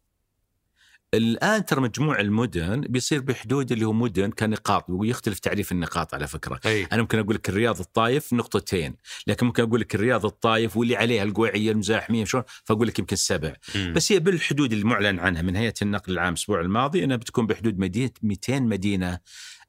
[1.15, 6.61] الآن ترى مجموع المدن بيصير بحدود اللي هو مدن كنقاط ويختلف تعريف النقاط على فكرة.
[6.67, 6.85] أي.
[6.93, 8.97] أنا ممكن أقول لك الرياض الطايف نقطتين
[9.27, 13.53] لكن ممكن أقول لك الرياض الطايف واللي عليها القويعيه المزاحميه شلون؟ فأقول لك يمكن سبع
[13.75, 13.93] مم.
[13.93, 18.11] بس هي بالحدود المعلن عنها من هيئة النقل العام الأسبوع الماضي إنها بتكون بحدود مدينة
[18.23, 19.19] 200 مدينة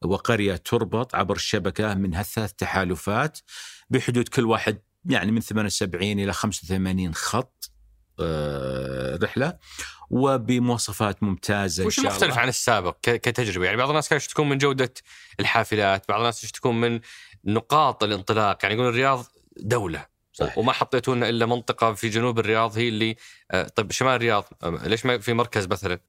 [0.01, 3.39] وقرية تربط عبر الشبكة من هالثلاث تحالفات
[3.89, 7.71] بحدود كل واحد يعني من 78 إلى 85 خط
[8.19, 9.57] آه، رحلة.
[10.12, 12.41] وبمواصفات ممتازة وش إن شاء المختلف الله.
[12.41, 14.93] عن السابق ك- كتجربة؟ يعني بعض الناس كانوا يشتكون من جودة
[15.39, 16.99] الحافلات، بعض الناس يشتكون من
[17.45, 19.26] نقاط الانطلاق، يعني يقولون الرياض
[19.57, 20.57] دولة صحيح.
[20.57, 23.16] وما حطيتوا لنا إلا منطقة في جنوب الرياض هي اللي
[23.51, 25.99] آه، طيب شمال الرياض آه، ليش ما في مركز مثلا؟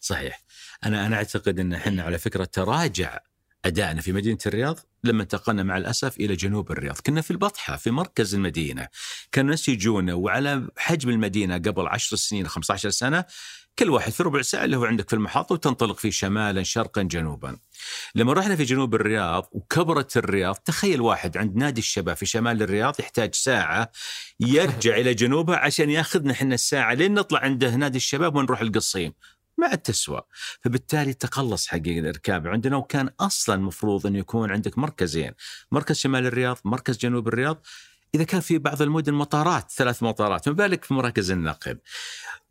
[0.00, 0.42] صحيح
[0.84, 3.18] أنا أنا أعتقد إن إحنا على فكرة تراجع
[3.64, 7.90] أدائنا في مدينة الرياض لما انتقلنا مع الأسف إلى جنوب الرياض، كنا في البطحة في
[7.90, 8.88] مركز المدينة،
[9.32, 13.24] كانوا الناس يجونا وعلى حجم المدينة قبل 10 سنين 15 سنة
[13.78, 17.56] كل واحد في ربع ساعة اللي هو عندك في المحطه وتنطلق فيه شمالا شرقا جنوبا.
[18.14, 23.00] لما رحنا في جنوب الرياض وكبرت الرياض تخيل واحد عند نادي الشباب في شمال الرياض
[23.00, 23.92] يحتاج ساعة
[24.40, 29.12] يرجع إلى جنوبها عشان ياخذنا إحنا الساعة لين نطلع عنده نادي الشباب ونروح القصيم.
[29.58, 30.22] ما عاد تسوى
[30.60, 35.32] فبالتالي تقلص حقيقة الإركاب عندنا وكان أصلا مفروض أن يكون عندك مركزين.
[35.72, 37.66] مركز شمال الرياض مركز جنوب الرياض.
[38.14, 40.48] إذا كان في بعض المدن مطارات ثلاث مطارات.
[40.48, 41.78] ما بالك في مراكز النقل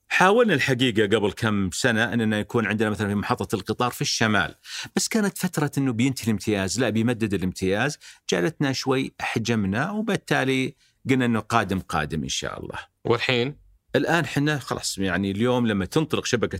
[0.08, 4.56] حاولنا الحقيقة قبل كم سنة أننا يكون عندنا مثلا في محطة القطار في الشمال.
[4.96, 6.80] بس كانت فترة أنه بينتهي الامتياز.
[6.80, 7.98] لا بيمدد الامتياز.
[8.30, 10.76] جعلتنا شوي حجمنا وبالتالي
[11.10, 12.80] قلنا أنه قادم قادم إن شاء الله.
[13.06, 13.58] والحين؟
[13.96, 16.60] الآن إحنا خلاص يعني اليوم لما تنطلق شبكة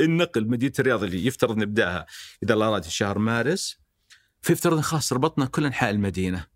[0.00, 2.06] النقل مدينة الرياض اللي يفترض نبداها
[2.42, 3.78] إذا الله اراد في شهر مارس
[4.42, 6.46] فيفترض خلاص ربطنا كل أنحاء المدينة.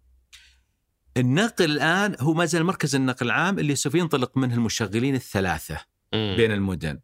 [1.17, 5.81] النقل الآن هو ما زال مركز النقل العام اللي سوف ينطلق منه المشغلين الثلاثة
[6.15, 6.35] مم.
[6.37, 7.01] بين المدن.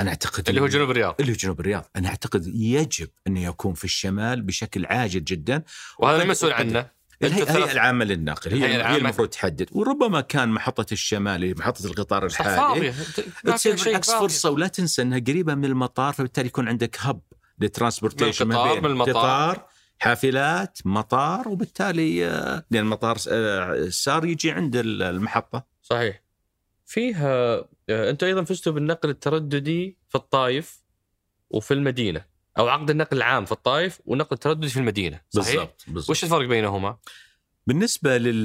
[0.00, 3.74] أنا أعتقد اللي هو جنوب الرياض اللي هو جنوب الرياض، أنا أعتقد يجب انه يكون
[3.74, 5.62] في الشمال بشكل عاجل جدا
[5.98, 6.90] وهذا المسؤول وقد- عنه
[7.22, 8.96] الهيئة, العامة للنقل هي, هي.
[8.96, 9.68] المفروض تحدد.
[9.72, 12.94] وربما كان محطة الشمال محطة القطار الحالي.
[13.44, 14.20] تصير بالعكس فاضي.
[14.20, 17.20] فرصه ولا تنسى إنها قريبة من المطار فبالتالي يكون عندك هب
[17.60, 19.12] للترانسبورتيشن من القطار، من المطار.
[19.14, 19.66] قطار
[19.98, 25.66] حافلات مطار وبالتالي آه، لأن المطار آه، صار يجي عند ال- المحطة.
[25.82, 26.22] صحيح.
[26.86, 27.54] فيها
[27.88, 30.82] آه، أنتم أيضا فزتوا بالنقل الترددي في الطايف
[31.50, 32.33] وفي المدينة.
[32.58, 36.10] أو عقد النقل العام في الطايف ونقل الترددي في المدينة صحيح؟ بالضبط بالضبط.
[36.10, 36.96] وش الفرق بينهما؟
[37.66, 38.44] بالنسبة لل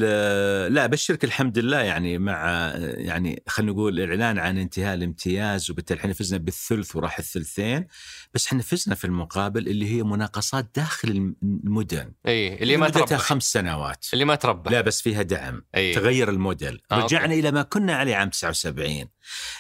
[0.73, 6.13] لا ابشرك الحمد لله يعني مع يعني خلينا نقول الاعلان عن انتهاء الامتياز وبالتالي إحنا
[6.13, 7.87] فزنا بالثلث وراح الثلثين
[8.33, 12.11] بس إحنا فزنا في المقابل اللي هي مناقصات داخل الم- المدن.
[12.27, 14.05] إي اللي ما تربح خمس سنوات.
[14.13, 15.63] اللي ما تربح لا بس فيها دعم.
[15.75, 15.93] إي.
[15.93, 16.81] تغير الموديل.
[16.91, 17.39] آه، رجعنا okay.
[17.39, 19.05] إلى ما كنا عليه عام 79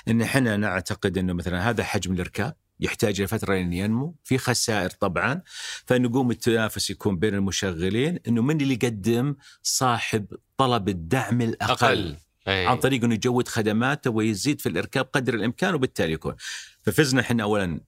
[0.07, 2.55] إن إحنا نعتقد إنه مثلا هذا حجم الإركاب.
[2.79, 4.15] يحتاج إلى فترة لين ينمو.
[4.23, 5.41] في خسائر طبعا.
[5.85, 10.25] فنقوم التنافس يكون بين المشغلين إنه من اللي يقدم صاحب
[10.57, 11.71] طلب الدعم الأقل.
[11.71, 12.17] أقل.
[12.47, 12.67] أي.
[12.67, 16.35] عن طريق إنه يجود خدماته ويزيد في الإركاب قدر الإمكان وبالتالي يكون.
[16.83, 17.81] ففزنا إحنا اولا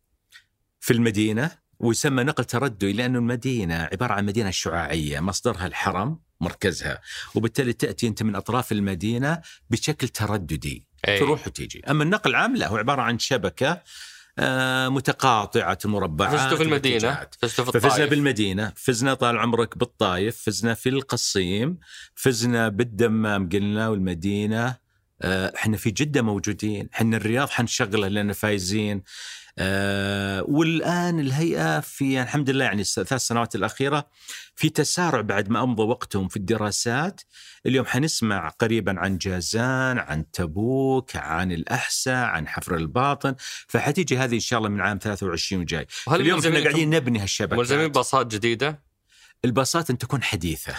[0.79, 7.01] في المدينة ويسمى نقل ترددي لأنه المدينة عبارة عن مدينة شعاعية مصدرها الحرم مركزها.
[7.35, 10.87] وبالتالي تأتي أنت من أطراف المدينة بشكل ترددي.
[11.07, 11.19] أي.
[11.19, 11.81] تروح وتيجي.
[11.89, 13.83] أما النقل العام لا هو عبارة عن شبكة آه،
[14.89, 17.27] متقاطعة مربعات فزتوا في المدينة.
[17.39, 21.77] فزتوا في ففزنا الطايف بالمدينة فزنا طال عمرك بالطايف فزنا في القصيم
[22.15, 24.75] فزنا بالدمام قلنا والمدينة
[25.21, 29.03] آه، إحنا في جدة موجودين إحنا الرياض حنشغله لأننا فايزين
[29.63, 34.07] آه، والآن الهيئة في الحمد لله يعني الس- ثلاث سنوات الأخيرة
[34.55, 37.21] في تسارع بعد ما أمضوا وقتهم في الدراسات.
[37.65, 43.35] اليوم حنسمع قريبا عن جازان عن تبوك عن الأحساء عن حفر الباطن.
[43.67, 45.87] فحتيجي هذه إن شاء الله من عام 23 وجاي.
[46.11, 47.59] اليوم إحنا قاعدين نبني هالشبكات.
[47.59, 48.81] ملزمين باصات جديدة؟
[49.45, 50.75] الباصات أن تكون حديثة.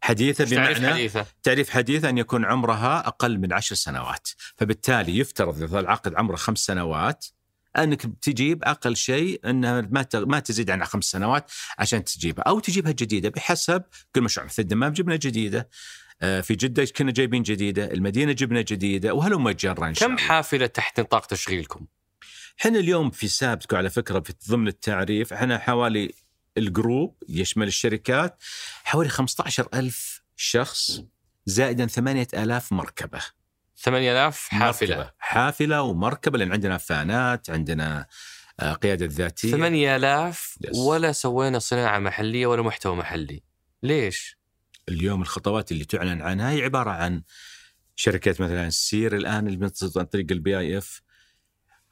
[0.00, 4.28] حديثة إيش تعريف بمعنى حديثة؟ تعريف حديثة أن يكون عمرها أقل من عشر سنوات.
[4.56, 7.26] فبالتالي يفترض إذا العقد عمره خمس سنوات
[7.82, 12.92] أنك تجيب أقل شيء انها ما ما تزيد عن خمس سنوات عشان تجيبها أو تجيبها
[12.92, 13.82] جديدة بحسب
[14.14, 15.68] كل مشروع مثل الدمام جبنا جديدة
[16.22, 20.26] آه، في جدة كنا جايبين جديدة، المدينة جبنا جديدة وهلم جرا إن شاء كم الله.
[20.26, 21.86] حافلة تحت نطاق تشغيلكم؟
[22.60, 26.14] إحنا اليوم في سابتكو على فكرة في ضمن التعريف إحنا حوالي
[26.56, 28.42] الجروب يشمل الشركات
[28.84, 31.02] حوالي 15000 شخص
[31.46, 33.20] زائدا 8000 مركبة
[33.84, 35.12] 8000 حافلة مركبة.
[35.18, 38.06] حافلة ومركبة لأن عندنا فانات عندنا
[38.60, 40.76] آه، قيادة ذاتية 8000 Yes.
[40.76, 43.42] ولا سوينا صناعة محلية ولا محتوى محلي
[43.82, 44.38] ليش؟
[44.88, 47.22] اليوم الخطوات اللي تعلن عنها هي عبارة عن
[47.96, 49.56] شركات مثلا سير الآن اللي
[49.96, 51.02] عن طريق ال PIF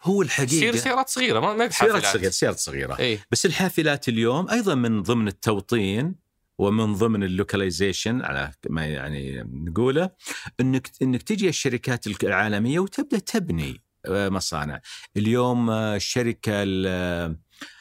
[0.02, 2.04] هو الحقيقة تصير سيارات صغيرة ما ما سيارات.
[2.06, 6.14] صغيرة سيارات صغيرة اي بس الحافلات اليوم أيضا من ضمن التوطين
[6.58, 10.10] ومن ضمن ال localization على ما يعني نقوله
[10.60, 14.80] انك إنك تجي الشركات العالمية وتبدأ تبني آه، مصانع.
[15.16, 17.36] اليوم آه، الشركة ال-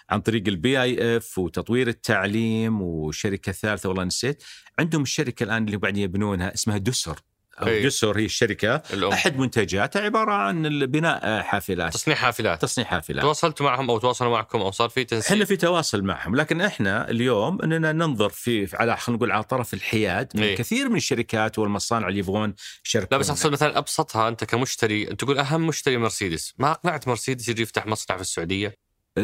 [0.09, 4.43] عن طريق ال PIF وتطوير التعليم وشركة ثالثة والله نسيت
[4.79, 7.19] عندهم الشركة الآن اللي بعدين يبنونها اسمها دسر
[7.61, 7.85] أو أي.
[7.85, 8.75] دسر هي الشركة.
[8.93, 9.11] الأم.
[9.11, 11.93] أحد منتجاتها عبارة عن بناء آه، حافلات.
[11.93, 12.61] تصنيع حافلات.
[12.61, 13.21] تصنيع حافلات.
[13.21, 17.09] تواصلتوا معهم أو تواصلوا معكم أو صار في تنسيق إحنا في تواصل معهم لكن إحنا
[17.09, 20.31] اليوم إننا ننظر في على خلينا نقول على طرف الحياد.
[20.35, 20.55] من إيه.
[20.55, 22.53] كثير من الشركات والمصانع اللي يبغون
[22.85, 26.53] يشاركون لا بس أقصد مثلا أبسطها أنت كمشتري أنت تقول أهم مشتري مرسيدس.
[26.57, 28.75] ما أقنعت مرسيدس يجي يفتح مصنع في السعودية؟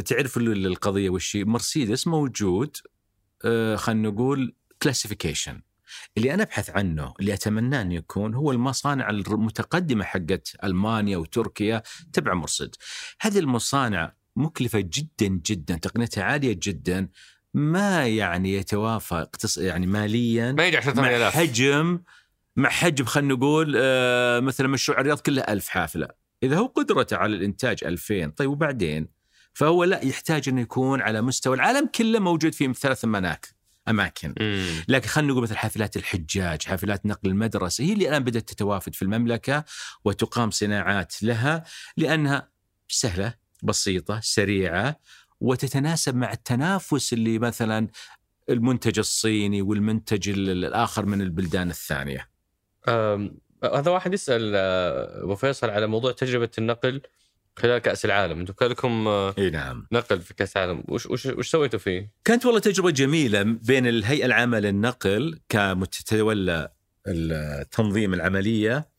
[0.06, 2.78] تعرف ال- القضية وش؟ مرسيدس موجود
[3.46, 5.62] آه، خلينا نقول كلاسيفيكيشن
[6.18, 11.84] اللي أنا أبحث عنه اللي أتمناه انه يكون هو المصانع المتقدمة حقت ألمانيا وتركيا
[12.14, 12.76] تبع مرسيد
[13.22, 17.10] هذه المصانع مكلفة جدا جدا تقنيتها عالية جدا
[17.54, 22.00] ما يعني يتوافق يعني ماليا ما يجي مع 8000 حجم
[22.56, 26.08] مع حجم خلينا نقول آه، مثلا مشروع الرياض كله ألف حافلة.
[26.44, 29.08] إذا هو قدرته على الإنتاج 2000 طيب وبعدين؟
[29.54, 33.48] فهو لا يحتاج انه يكون على مستوى العالم كله موجود في ثلاث مناك.
[33.88, 34.34] أماكن.
[34.40, 34.84] مم.
[34.88, 39.02] لكن خلينا نقول مثل حافلات الحجاج حافلات نقل المدرسة هي اللي الآن بدأت تتوافد في
[39.02, 39.64] المملكة
[40.06, 41.64] وتقام صناعات لها
[41.98, 42.50] لأنها
[42.88, 45.00] سهلة بسيطة سريعة
[45.40, 47.88] وتتناسب مع التنافس اللي مثلا
[48.50, 52.30] المنتج الصيني والمنتج ال- الآخر من البلدان الثانية.
[52.88, 57.02] أم، هذا واحد يسأل آه، أبو فيصل على موضوع تجربة النقل.
[57.62, 58.39] خلال كأس العالم.
[58.39, 59.88] أنتم كان لكم آه، إي نعم.
[59.91, 60.84] نقل في كأس العالم.
[60.88, 66.72] وش وش وش سويتوا فيه؟ كانت والله تجربة جميلة بين الهيئة العامة للنقل كمتولى
[67.07, 68.89] التنظيم العملية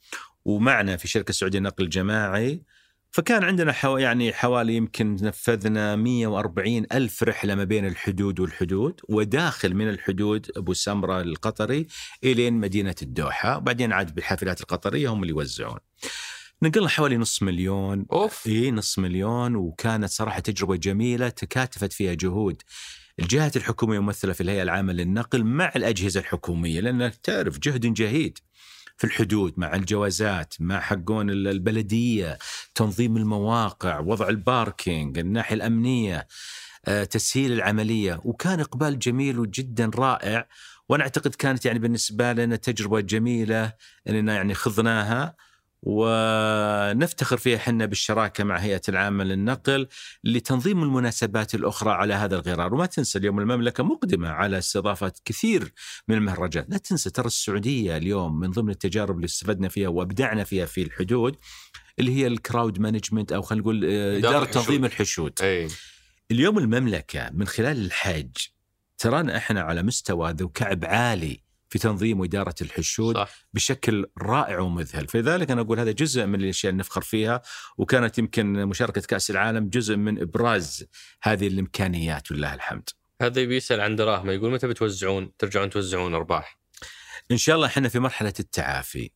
[0.45, 2.63] ومعنا في شركة السعودية للنقل الجماعي.
[3.11, 9.75] فكان عندنا حو يعني حوالي يمكن نفذنا 140 ألف رحلة ما بين الحدود والحدود وداخل
[9.75, 11.87] من الحدود أبو سمرة القطري
[12.25, 15.79] إلين مدينة الدوحة وبعدين عاد بالحافلات القطرية هم اللي يوزعون.
[16.63, 18.07] نقلنا حوالي نص مليون.
[18.13, 18.47] أوف.
[18.47, 22.63] إي نص مليون وكانت صراحة تجربة جميلة تكاتفت فيها جهود.
[23.21, 28.39] الجهات الحكومية ممثله في الهيئة العامة للنقل مع الأجهزة الحكومية لانك تعرف جهد جهيد
[28.97, 32.39] في الحدود مع الجوازات مع حقون ال- البلدية
[32.75, 36.27] تنظيم المواقع وضع الباركينج الناحية الأمنية
[36.87, 38.21] آه، تسهيل العملية.
[38.25, 40.49] وكان إقبال جميل وجدا رائع
[40.89, 43.73] وأنا أعتقد كانت يعني بالنسبة لنا تجربة جميلة
[44.09, 45.37] إننا يعني خضناها.
[45.83, 49.89] ونفتخر فيها حنا بالشراكة مع هيئة العامة للنقل
[50.25, 52.75] لتنظيم المناسبات الأخرى على هذا الغرار.
[52.75, 55.73] وما تنسى اليوم المملكة مقدمة على استضافة كثير
[56.09, 56.71] من المهرجانات.
[56.71, 61.37] لا تنسى ترى السعودية اليوم من ضمن التجارب اللي استفدنا فيها وأبدعنا فيها في الحدود
[61.99, 64.45] اللي هي ال crowd management أو خلينا نقول آه، إدارة.
[64.45, 65.33] تنظيم الحشود.
[65.43, 65.69] إي.
[66.31, 68.31] اليوم المملكة من خلال الحج
[68.99, 71.43] ترانا إحنا على مستوى ذو كعب عالي
[71.73, 73.47] في تنظيم وإدارة الحشود صح.
[73.55, 75.09] بشكل رائع ومذهل.
[75.09, 77.43] فلذلك أنا أقول هذا جزء من الأشياء اللي نفخر فيها
[77.79, 80.87] وكانت يمكن مشاركة كأس العالم جزء من إبراز
[81.23, 82.89] هذه الإمكانيات ولله الحمد.
[83.23, 86.59] هذا بيسال عن دراهم يقول متى بتوزعون ترجعون توزعون أرباح؟
[87.31, 89.11] إن شاء الله إحنا في مرحلة التعافي.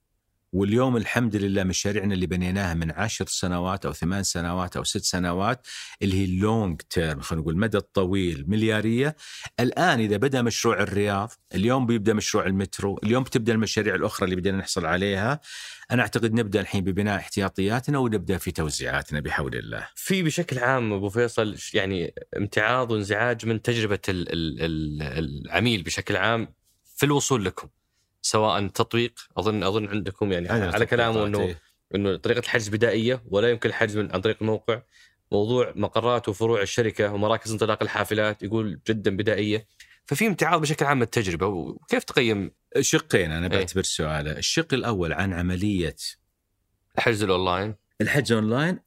[0.52, 5.66] واليوم الحمد لله مشاريعنا اللي بنيناها من عشر سنوات أو ثمان سنوات أو ست سنوات
[6.02, 9.16] اللي هي اللونج تيرم خلينا نقول المدى الطويل مليارية.
[9.60, 14.56] الآن إذا بدأ مشروع الرياض اليوم بيبدأ مشروع المترو اليوم بتبدأ المشاريع الأخرى اللي بدنا
[14.56, 15.40] نحصل عليها.
[15.90, 19.88] أنا أعتقد نبدأ الحين ببناء احتياطياتنا ونبدأ في توزيعاتنا بحول الله.
[19.94, 26.16] في بشكل عام أبو فيصل يعني امتعاض وانزعاج من تجربة ال ال ال العميل بشكل
[26.16, 26.54] عام
[26.96, 27.68] في الوصول لكم؟
[28.26, 31.56] سواء تطبيق اظن أظن عندكم يعني عندنا على كلامه انه.
[31.94, 34.82] إنه طريقة الحجز بدائية ولا يمكن الحجز من عن طريق الموقع
[35.32, 39.66] موضوع مقرات وفروع الشركة ومراكز انطلاق الحافلات يقول جدا بدائية.
[40.04, 42.50] ففي امتعاض بشكل عام التجربة وكيف تقيم؟
[42.80, 43.58] شقين أنا إيه.
[43.58, 44.32] بعتبر سؤاله.
[44.32, 45.96] الشق الأول عن عملية
[46.98, 48.78] الحجز الأونلاين؟ الحجز اونلاين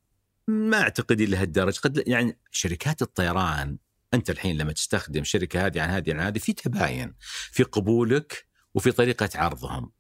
[0.48, 1.80] ما أعتقد إلى هالدرجة.
[1.80, 3.78] قد يعني شركات الطيران
[4.14, 7.14] أنت الحين لما تستخدم شركة هذه عن هذه عن هذه في تباين
[7.52, 9.92] في قبولك وفي طريقة عرضهم.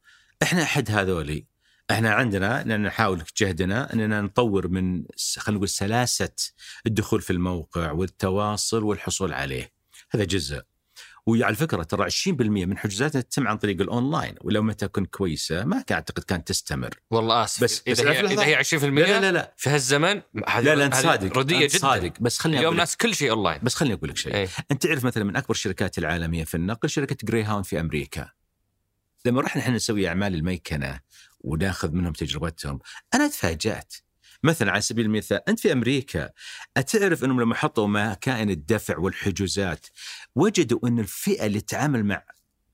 [0.43, 1.45] إحنا أحد هذولي.
[1.91, 5.03] إحنا عندنا لأن نحاول جهدنا إننا نطور من
[5.37, 6.29] خلينا نقول سلاسة
[6.85, 9.71] الدخول في الموقع والتواصل والحصول عليه.
[10.11, 10.61] هذا جزء.
[11.25, 15.83] وعلى فكرة ترى 20% من حجوزاتنا تتم عن طريق الأونلاين ولو ما تكن كويسة ما
[15.91, 16.89] أعتقد كانت تستمر.
[17.11, 17.63] والله آسف.
[17.63, 18.33] بس- إذا بس هي.
[18.33, 19.53] إذا هي 20% لا لا لا لا.
[19.57, 21.37] في هالزمن لا لا انت صادق.
[21.37, 21.79] ردية أنت جدا.
[21.81, 22.13] صادق.
[22.19, 22.81] بس خليني اليوم أقول لك.
[22.81, 23.59] ناس كل شيء أونلاين.
[23.63, 24.33] بس خليني أقول لك شيء.
[24.33, 24.47] إيه.
[24.71, 28.29] أنت تعرف مثلا من أكبر الشركات العالمية في النقل شركة Greyhound في أمريكا.
[29.25, 30.99] لما رحنا إحنا نسوي أعمال الميكنة
[31.39, 32.79] وناخذ منهم تجربتهم
[33.13, 33.93] أنا تفاجأت.
[34.43, 36.29] مثلا على سبيل المثال أنت في أمريكا
[36.77, 39.87] أتعرف إنهم لما حطوا مكائن الدفع والحجوزات
[40.35, 42.23] وجدوا إن الفئة اللي تتعامل مع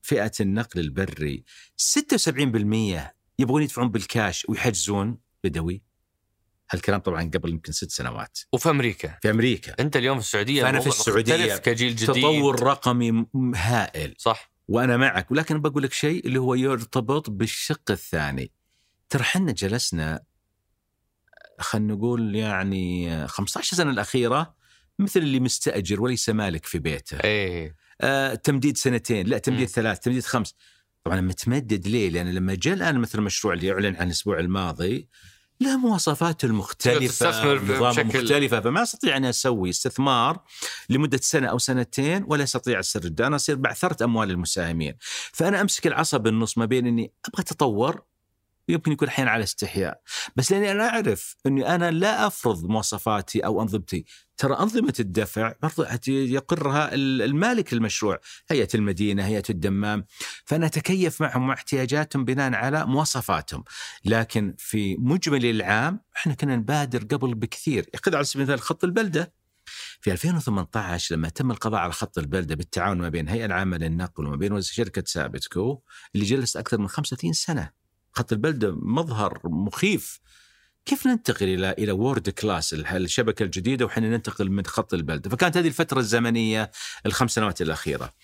[0.02, 1.44] فئة النقل البري
[1.76, 5.82] 76% يبغون يدفعون بالكاش ويحجزون بدوي.
[6.70, 8.38] هالكلام طبعا قبل يمكن ست سنوات.
[8.52, 9.74] وفي أمريكا؟ في أمريكا.
[9.80, 12.14] أنت اليوم في السعودية فأنا في مختلف كجيل جديد.
[12.14, 14.14] تطور رقمي هائل.
[14.18, 14.55] صح.
[14.68, 18.50] وأنا معك ولكن بقول لك شيء اللي هو يرتبط بالشق الثاني
[19.08, 20.22] ترى حنا جلسنا
[21.58, 24.54] خلينا نقول يعني 15 سنة الأخيرة
[24.98, 29.74] مثل اللي مستأجر وليس مالك في بيته إيه آه تمديد سنتين لا تمديد مم.
[29.74, 30.54] ثلاث تمديد خمس
[31.04, 35.08] طبعا متمدد ليه؟ لأن لما جاء الآن مثل المشروع اللي اعلن عن الأسبوع الماضي
[35.60, 40.42] له مواصفاته المختلفة نظام مختلفة فما أستطيع أن أسوي استثمار
[40.88, 44.94] لمدة سنة أو سنتين ولا أستطيع السرد أنا أصير بعثرت أموال المساهمين.
[45.32, 48.02] فأنا أمسك العصا بالنص ما بين أني أبغى أتطور
[48.68, 50.00] يمكن يكون أحيانا على استحياء.
[50.36, 54.04] بس لأني أنا أعرف أني أنا لا أفرض مواصفاتي أو أنظمتي.
[54.36, 58.18] ترى أنظمة الدفع برضو يقرها ال- المالك للمشروع
[58.50, 60.04] هيئة المدينة هيئة الدمام.
[60.44, 63.64] فأنا أتكيف معهم مع احتياجاتهم بناء على مواصفاتهم.
[64.04, 67.86] لكن في مجمل العام إحنا كنا نبادر قبل بكثير.
[68.04, 69.32] خذ على سبيل المثال خط البلدة.
[70.00, 74.36] في 2018 لما تم القضاء على خط البلدة بالتعاون ما بين الهيئة العامة للنقل وما
[74.36, 75.80] بين شركة سابتكو
[76.14, 77.85] اللي جلست أكثر من 35 سنة.
[78.16, 80.20] خط البلدة مظهر مخيف.
[80.84, 85.68] كيف ننتقل إلى إلى world class الشبكة الجديدة وحين ننتقل من خط البلده فكانت هذه
[85.68, 86.70] الفترة الزمنية
[87.06, 88.14] الخمس سنوات الأخيرة.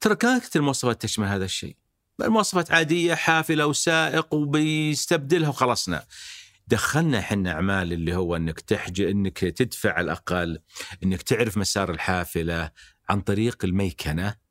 [0.00, 1.76] ترى كانت المواصفات تشمل هذا الشيء.
[2.22, 6.04] المواصفات عادية حافلة وسائق وبيستبدلها وخلصنا.
[6.68, 10.58] دخلنا إحنا أعمال اللي هو إنك تحج إنك تدفع على الأقل
[11.04, 12.70] إنك تعرف مسار الحافلة
[13.08, 14.45] عن طريق الميكنة.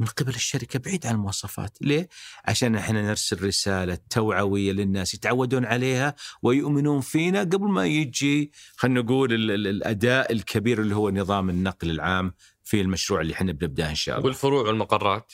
[0.00, 2.08] من قبل الشركة بعيد عن المواصفات، ليه؟
[2.44, 9.32] عشان إحنا نرسل رسالة توعوية للناس يتعودون عليها ويؤمنون فينا قبل ما يجي خلينا نقول
[9.32, 12.34] ال- ال- الأداء الكبير اللي هو نظام النقل العام
[12.64, 14.26] في المشروع اللي إحنا بنبدأه إن شاء الله.
[14.26, 15.32] والفروع والمقرات؟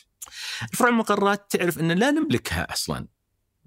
[0.72, 3.06] فروع المقرات تعرف إن لا نملكها أصلا،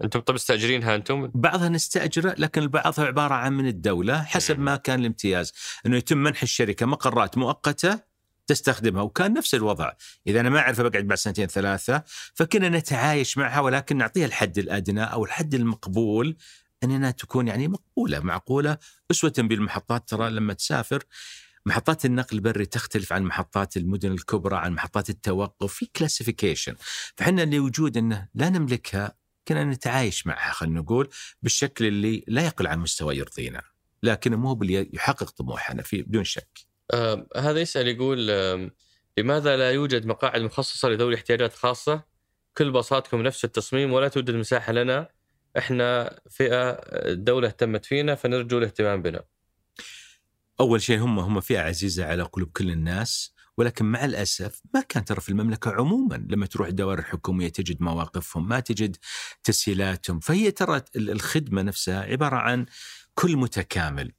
[0.04, 4.76] أنتم طب مستأجرينها أنتم؟ بعضها نستأجره لكن البعض هو عبارة عن من الدولة حسب ما
[4.76, 5.52] كان الامتياز.
[5.86, 8.13] إنه يتم منح الشركة مقرات مؤقتة
[8.46, 9.92] تستخدمها وكان نفس الوضع.
[10.26, 12.02] إذا أنا ما أعرف بقعد بعد سنتين ثلاثة
[12.34, 16.36] فكنا نتعايش معها ولكن نعطيها الحد الأدنى أو الحد المقبول
[16.84, 18.78] اننا تكون يعني مقبولة معقولة
[19.10, 20.08] أسوة بالمحطات.
[20.08, 21.04] ترى لما تسافر
[21.66, 26.74] محطات النقل البري تختلف عن محطات المدن الكبرى عن محطات التوقف في classification
[27.16, 29.14] فحنا لوجود أنه لا نملكها
[29.48, 31.08] كنا نتعايش معها خلينا نقول
[31.42, 33.62] بالشكل اللي لا يقل عن مستوى يرضينا.
[34.02, 36.63] لكن مو باللي يحقق طموحنا في بدون شك.
[36.92, 38.70] آه هذا يسأل يقول آه
[39.18, 42.02] لماذا لا يوجد مقاعد مخصصة لذوي احتياجات خاصة؟
[42.58, 45.08] كل باصاتكم نفس التصميم ولا توجد مساحة لنا.
[45.58, 49.24] إحنا فئة الدولة اهتمت فينا فنرجو الاهتمام بنا.
[50.60, 55.04] أول شيء هم هم فئة عزيزة على قلوب كل الناس ولكن مع الأسف ما كان
[55.04, 56.26] ترى في المملكة عموما.
[56.30, 58.96] لما تروح الدوائر الحكومية تجد مواقفهم ما تجد
[59.44, 60.20] تسهيلاتهم.
[60.20, 62.66] فهي ترى الخدمة نفسها عبارة عن
[63.14, 64.12] كل متكامل.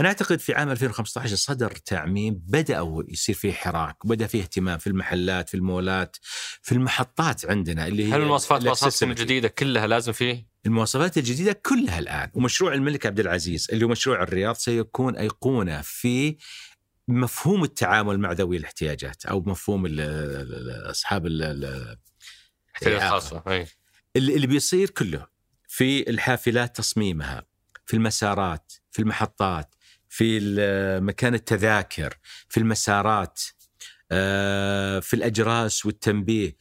[0.00, 4.86] أنا أعتقد في عام 2015 صدر تعميم بداوا يصير فيه حراك وبدا فيه اهتمام في
[4.86, 6.16] المحلات في المولات
[6.62, 9.02] في المحطات عندنا اللي هي هل المواصفات.
[9.20, 14.22] الجديده كلها لازم فيه المواصفات الجديدة كلها الآن ومشروع الملك عبد العزيز اللي هو مشروع
[14.22, 16.36] الرياض سيكون أيقونة في
[17.08, 20.54] مفهوم التعامل مع ذوي الاحتياجات أو مفهوم ال- ال-
[20.86, 21.96] ال- أصحاب ال- ال-
[22.74, 23.18] احتياجات إعاقة.
[23.20, 23.66] خاصة أي
[24.16, 25.26] اللي اللي بيصير كله
[25.68, 27.46] في الحافلات تصميمها
[27.86, 29.74] في المسارات في المحطات
[30.12, 30.40] في
[31.02, 33.40] مكان التذاكر في المسارات
[34.12, 36.56] آه، في الأجراس والتنبيه.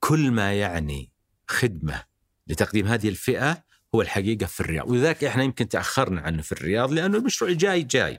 [0.00, 1.12] كل ما يعني
[1.48, 2.04] خدمة
[2.46, 3.64] لتقديم هذه الفئة
[3.94, 4.90] هو الحقيقة في الرياض.
[4.90, 8.18] ولذلك إحنا يمكن تأخرنا عنه في الرياض لأنه المشروع الجاي جاي.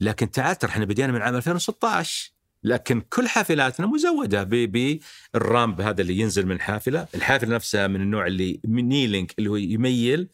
[0.00, 2.30] لكن تعال إحنا بدينا من عام 2016
[2.62, 4.98] لكن كل حافلاتنا مزودة ب-
[5.34, 7.06] بال ramp هذا اللي ينزل من حافلة.
[7.14, 10.28] الحافلة نفسها من النوع اللي kneeling اللي هو يميل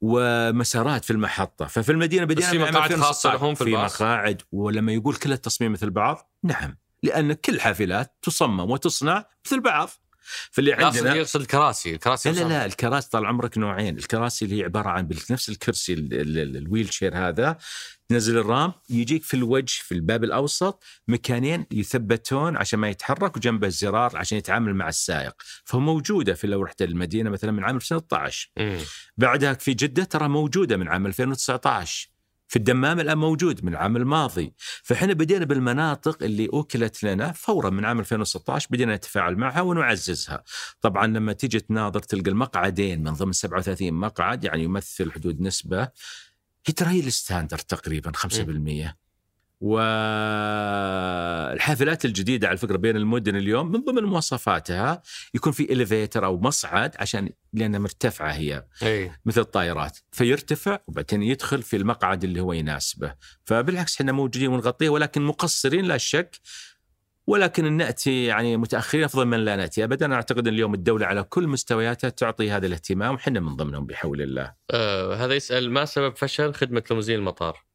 [0.00, 3.02] ومسارات في المحطة ففي المدينة بدينا في مقاعد 2016.
[3.02, 8.16] خاصة لهم في الباص؟ مقاعد ولما يقول كل التصميم مثل بعض نعم لأن كل حافلات
[8.22, 9.90] تصمم وتصنع مثل بعض
[10.50, 12.48] فاللي عندنا يقصد الكراسي الكراسي لا لا.
[12.48, 16.56] لا الكراسي طال عمرك نوعين الكراسي اللي هي عبارة عن نفس الكرسي ال- ال- ال-
[16.56, 17.56] ال wheelchair هذا
[18.08, 23.66] تنزل ال ramp يجيك في الوجه في الباب الأوسط مكانين يثبتون عشان ما يتحرك وجنبه
[23.66, 25.34] الزرار عشان يتعامل مع السائق.
[25.64, 28.78] فموجوده في لو رحت المدينة مثلا من عام 2012 مم.
[29.16, 32.08] بعدها في جدة ترى موجودة من عام 2019
[32.48, 34.54] في الدمام الآن موجود من العام الماضي.
[34.82, 40.44] فإحنا بدينا بالمناطق اللي أوكلت لنا فورا من عام 2016 بدينا نتفاعل معها ونعززها.
[40.80, 45.88] طبعا لما تيجي تناظر تلقى المقعدين من ضمن 37 مقعد يعني يمثل حدود نسبة
[46.66, 48.96] هي ترى هي الستاندرد تقريبا 5%
[51.56, 55.02] والحافلات الجديدة على فكرة بين المدن اليوم من ضمن مواصفاتها
[55.34, 59.98] يكون في إليفيتر أو مصعد عشان لأنها مرتفعة هي اي مثل الطائرات.
[60.12, 63.14] فيرتفع وبعدين يدخل في المقعد اللي هو يناسبه.
[63.44, 66.40] فبالعكس إحنا موجودين ونغطيه ولكن مقصرين لا شك
[67.26, 71.06] ولكن ان نأتي يعني متأخرين أفضل من لا نأتي أبدا أنا أعتقد أن اليوم الدولة
[71.06, 74.54] على كل مستوياتها تعطي هذا الاهتمام وحنا من ضمنهم بحول الله.
[74.70, 77.66] آه هذا يسأل ما سبب فشل خدمة ليموزين المطار؟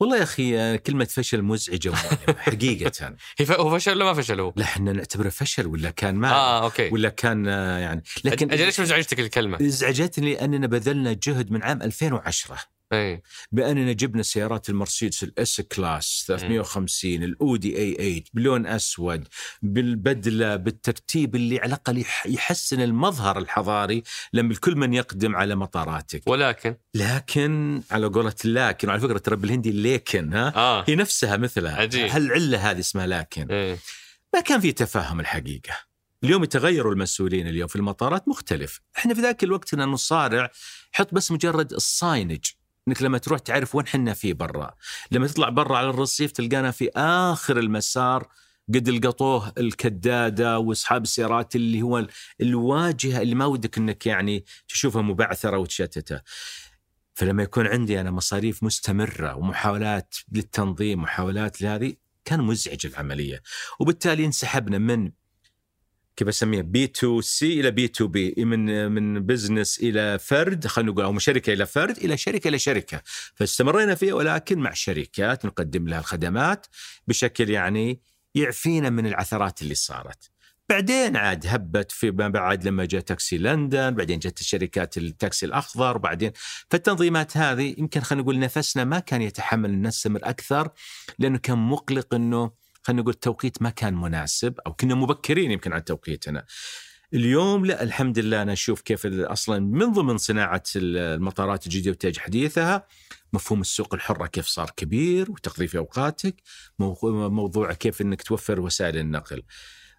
[0.00, 4.40] والله يا أخي كلمة فشل مزعجة ومؤلمة حقيقة هي ف- هو فشل ولا ما فشل
[4.40, 8.50] هو؟ لا إحنا نعتبره فشل ولا كان ما آه أوكي ولا كان آه، يعني لكن
[8.52, 12.58] أجل ليش مزعجتك الكلمة؟ ازعجتني لاننا بذلنا جهد من عام 2010
[12.92, 13.22] اي
[13.52, 19.28] بأننا جبنا سيارات المرسيدس ال S-Class 350 الأودي A8 بلون أسود
[19.62, 26.22] بالبدلة بالترتيب اللي على الأقل يح- يحسن المظهر الحضاري لما الكل من يقدم على مطاراتك.
[26.26, 30.84] ولكن؟ لكن على قولة لكن وعلى فكرة ترى بالهندي لكن ها؟ آه.
[30.88, 31.76] هي نفسها مثلها.
[31.76, 32.08] عجيب.
[32.10, 33.78] هل العلة هذه اسمها لكن؟ إيه.
[34.34, 35.72] ما كان في تفاهم الحقيقة.
[36.24, 38.80] اليوم يتغيروا المسؤولين اليوم في المطارات مختلف.
[38.98, 40.50] إحنا في ذاك الوقت كنا نصارع
[40.92, 42.46] حط بس مجرد الصاينج.
[42.88, 44.74] إنك لما تروح تعرف وين حنا فيه برا.
[45.10, 48.28] لما تطلع برا على الرصيف تلقانا في آخر المسار
[48.74, 52.06] قد لقطوه الكدادة وأصحاب السيارات اللي هو
[52.40, 56.20] الواجهة اللي ما ودك إنك يعني تشوفها مبعثرة وتشتتة.
[57.14, 63.42] فلما يكون عندي أنا مصاريف مستمرة ومحاولات للتنظيم محاولات لهذه كان مزعج العملية.
[63.80, 65.10] وبالتالي انسحبنا من
[66.18, 70.92] كيف اسميها B to C إلى B to B من من business إلى فرد خلينا
[70.92, 73.02] نقول أو من شركة إلى فرد إلى شركة إلى شركة.
[73.34, 76.66] فاستمرينا فيها ولكن مع شركات نقدم لها الخدمات
[77.08, 78.00] بشكل يعني
[78.34, 80.30] يعفينا من العثرات اللي صارت.
[80.68, 85.98] بعدين عاد هبت في ما بعد لما جاء تاكسي لندن بعدين جت الشركات التاكسي الأخضر
[85.98, 86.32] بعدين
[86.70, 90.68] فالتنظيمات هذه يمكن خلينا نقول نفسنا ما كان يتحمل ان نستمر أكثر
[91.18, 92.50] لأنه كان مقلق إنه
[92.82, 96.44] خلينا نقول التوقيت ما كان مناسب أو كنا مبكرين يمكن عن توقيتنا.
[97.14, 102.86] اليوم لا الحمد لله أنا أشوف كيف أصلا من ضمن صناعة المطارات الجديدة وتحديثها
[103.32, 106.34] مفهوم السوق الحرة كيف صار كبير وتقضي في أوقاتك
[106.78, 109.42] مو- موضوع كيف إنك توفر وسائل النقل.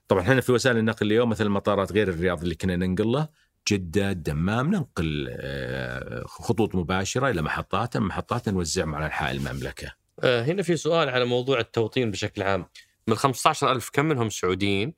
[0.07, 3.27] طبعا إحنا في وسائل النقل اليوم مثل المطارات غير الرياض اللي كنا ننقل له
[3.71, 10.77] جدة الدمام ننقل آه، خطوط مباشرة إلى محطات محطات نوزعهم على أنحاء المملكة هنا في
[10.77, 12.65] سؤال على موضوع التوطين بشكل عام.
[13.07, 14.93] من 15000 كم منهم سعوديين؟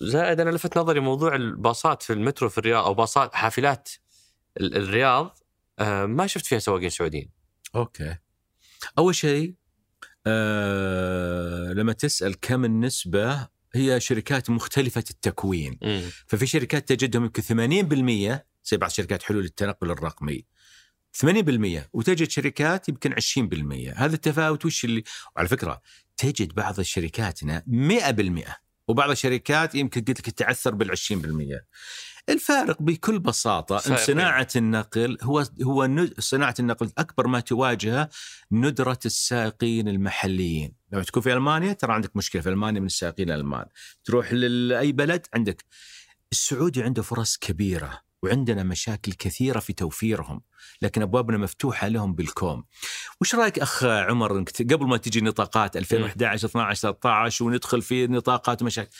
[0.00, 3.88] زائد أنا لفت نظري موضوع الباصات في المترو في الرياض أو باصات حافلات
[4.60, 5.38] ال- الرياض
[5.78, 7.30] آه ما شفت فيها سواقين سعوديين.
[7.74, 8.16] أوكي.
[8.98, 9.54] أول شيء
[10.26, 15.78] آه لما تسأل كم النسبة هي شركات مختلفة التكوين.
[15.82, 16.02] مم.
[16.26, 20.44] ففي شركات تجدهم يمكن 80% زي بعض شركات حلول التنقل الرقمي.
[21.24, 25.04] 80% وتجد شركات يمكن 20% هذا التفاوت وش اللي؟
[25.36, 25.80] وعلى فكرة
[26.16, 28.50] تجد بعض الشركاتنا 100%
[28.88, 30.96] وبعض الشركات يمكن قلت لك تعثر بال 20%
[32.28, 34.06] الفارق بكل بساطة إن سائقين.
[34.06, 38.08] صناعة النقل هو هو صناعة النقل أكبر ما تواجهه
[38.52, 40.74] ندرة السائقين المحليين.
[40.92, 43.66] لما تكون في ألمانيا ترى عندك مشكلة في ألمانيا من السائقين الألمان.
[44.04, 45.64] تروح لأي بلد عندك.
[46.32, 48.05] السعودي عنده فرص كبيرة.
[48.22, 50.40] وعندنا مشاكل كثيرة في توفيرهم
[50.82, 52.64] لكن أبوابنا مفتوحة لهم بالكوم.
[53.20, 58.90] وش رأيك أخ عمر قبل ما تجي نطاقات 2011 12 13 وندخل في نطاقات ومشاكل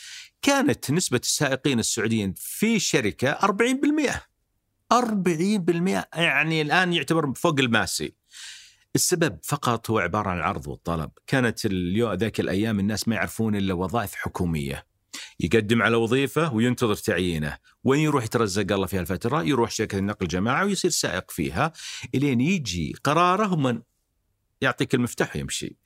[0.41, 4.27] كانت نسبة السائقين السعوديين في شركة 40%
[4.93, 8.13] 40% يعني الآن يعتبر فوق الماسي.
[8.95, 11.11] السبب فقط هو عبارة عن العرض والطلب.
[11.27, 14.85] كانت اليوم ذاك الأيام الناس ما يعرفون إلا وظائف حكومية.
[15.39, 17.57] يقدم على وظيفة وينتظر تعيينه.
[17.83, 21.73] وين يروح يترزق الله في هالفترة يروح شركة النقل الجماعة ويصير سائق فيها.
[22.15, 23.83] إلين يجي قراره هم
[24.61, 25.77] يعطيك المفتاح ويمشي.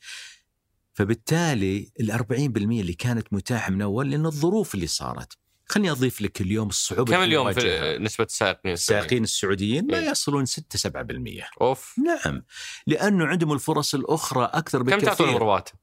[0.93, 5.37] فبالتالي ال 40% اللي كانت متاحة من أول لأن الظروف اللي صارت.
[5.65, 7.97] خلني أضيف لك اليوم الصعوبة كم اليوم في.
[7.99, 10.09] نسبة السائقين السائقين السعوديين ما إيه.
[10.09, 11.95] يصلون 6 7% أوف.
[11.99, 12.43] نعم.
[12.87, 15.05] لأنه عندهم الفرص الأخرى أكثر كم بكثير.
[15.05, 15.73] تعطونهم رواتب؟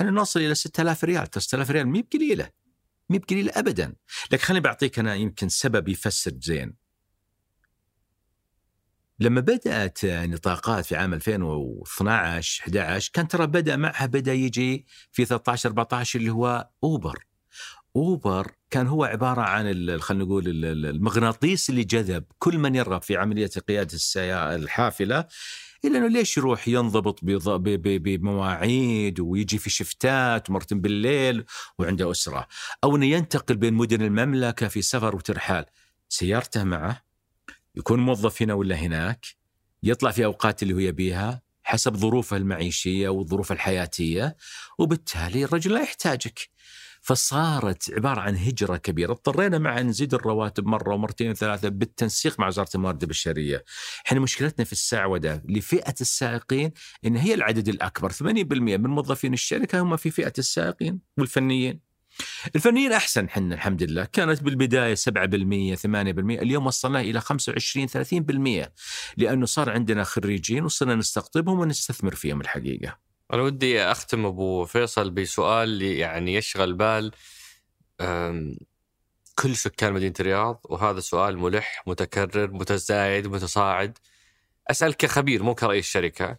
[0.00, 1.28] إحنا نوصل إلى 6000 ريال.
[1.34, 2.63] 6000 ريال مي بقليلة.
[3.10, 3.94] مي بقليله ابدا.
[4.30, 6.74] لكن خليني بعطيك أنا يمكن سبب يفسر زين.
[9.18, 15.68] لما بدأت نطاقات في عام 2012 11 كان ترى بدأ معها بدأ يجي في 13
[15.68, 17.26] 14 اللي هو أوبر.
[17.96, 23.02] أوبر كان هو عبارة عن خلينا نقول ال- ال- المغناطيس اللي جذب كل من يرغب
[23.02, 23.98] في عملية قيادة
[24.54, 25.26] الحافلة.
[25.84, 31.44] الا انه ليش يروح ينضبط بمواعيد ويجي في شفتات ومرتين بالليل
[31.78, 32.48] وعنده أسرة؟
[32.84, 35.64] أو إنه ينتقل بين مدن المملكة في سفر وترحال.
[36.08, 37.04] سيارته معه
[37.74, 39.26] يكون موظف هنا ولا هناك
[39.82, 44.36] يطلع في أوقات اللي هو يبيها حسب ظروفه المعيشية والظروف الحياتية
[44.78, 46.53] وبالتالي الرجل لا يحتاجك.
[47.04, 52.68] فصارت عبارة عن هجرة كبيرة، اضطرينا مع نزيد الرواتب مرة ومرتين وثلاثة بالتنسيق مع وزارة
[52.74, 53.64] الموارد البشرية.
[54.06, 56.72] إحنا مشكلتنا في السعوده لفئة السائقين
[57.06, 58.16] إن هي العدد الأكبر 80%
[58.76, 61.80] من موظفين الشركة هم في فئة السائقين والفنيين.
[62.56, 68.72] الفنيين أحسن حنا الحمد لله، كانت بالبداية 7% 8% اليوم وصلنا إلى 25 30%
[69.16, 73.13] لأنه صار عندنا خريجين وصرنا نستقطبهم ونستثمر فيهم الحقيقة.
[73.32, 77.10] أنا ودي أختم أبو فيصل بسؤال يعني يشغل بال
[79.34, 83.98] كل سكان مدينة الرياض وهذا سؤال ملح متكرر متزايد متصاعد
[84.70, 86.38] أسألك كخبير مو كرئيس شركة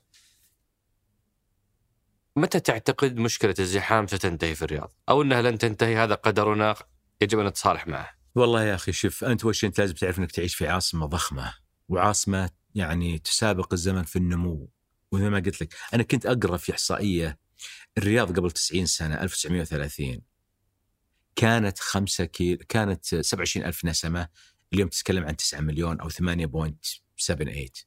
[2.36, 6.76] متى تعتقد مشكلة الزحام ستنتهي في الرياض؟ أو إنها لن تنتهي هذا قدرنا
[7.22, 8.10] يجب أن نتصالح معه.
[8.36, 11.53] والله يا أخي شوف أنت وش أنت لازم تعرف إنك تعيش في عاصمة ضخمة
[11.90, 14.70] وعاصمة يعني تسابق الزمن في النمو
[15.16, 15.74] وزي ما قلت لك.
[15.94, 17.38] أنا كنت أقرأ في إحصائية
[17.98, 20.22] الرياض قبل 90 سنة 1930
[21.36, 24.28] كانت 5 كيلو كانت 27 ألف نسمة
[24.74, 27.86] اليوم تتكلم عن 9 مليون أو 8.78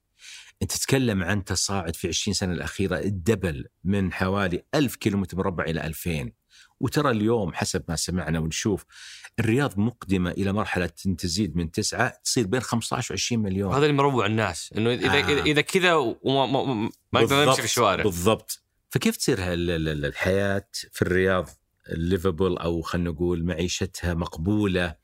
[0.62, 5.86] أنت تتكلم عن تصاعد في 20 سنة الأخيرة الدبل من حوالي 1000 كيلومتر مربع إلى
[5.86, 6.30] 2000
[6.80, 8.84] وترى اليوم حسب ما سمعنا ونشوف
[9.38, 10.86] الرياض مقدمة إلى مرحلة
[11.18, 13.74] تزيد من تسعة تصير بين 15 و 20 مليون.
[13.74, 15.20] هذا اللي مروع الناس إنه إذا آه.
[15.20, 18.04] اذا, إذا كذا وما ما, نقدر نمشي في الشوارع.
[18.04, 18.62] بالضبط.
[18.90, 21.48] فكيف تصير الحياة في الرياض
[21.88, 24.94] ليفبل أو خلينا نقول معيشتها مقبولة؟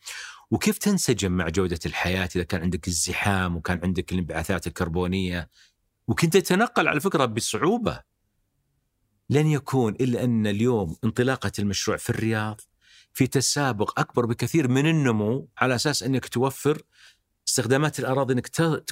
[0.51, 5.51] وكيف تنسجم مع جودة الحياة إذا كان عندك الزحام وكان عندك الانبعاثات الكربونية؟
[6.07, 8.14] وكنت تتنقل على فكرة بصعوبة.
[9.31, 12.61] لن يكون إلا أن اليوم انطلاقة المشروع في الرياض
[13.13, 16.83] في تسابق أكبر بكثير من النمو على أساس أنك توفر
[17.49, 18.49] استخدامات الأراضي أنك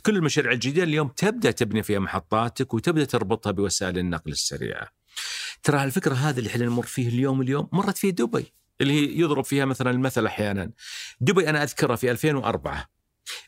[0.07, 4.89] كل المشاريع الجديدة اليوم تبدأ تبني فيها محطاتك وتبدأ تربطها بوسائل النقل السريعة.
[5.63, 9.45] ترى الفكرة هذه اللي إحنا نمر فيه اليوم اليوم مرت في دبي اللي هي يضرب
[9.45, 10.71] فيها مثلا المثل أحيانا.
[11.21, 12.89] دبي أنا أذكرها في 2004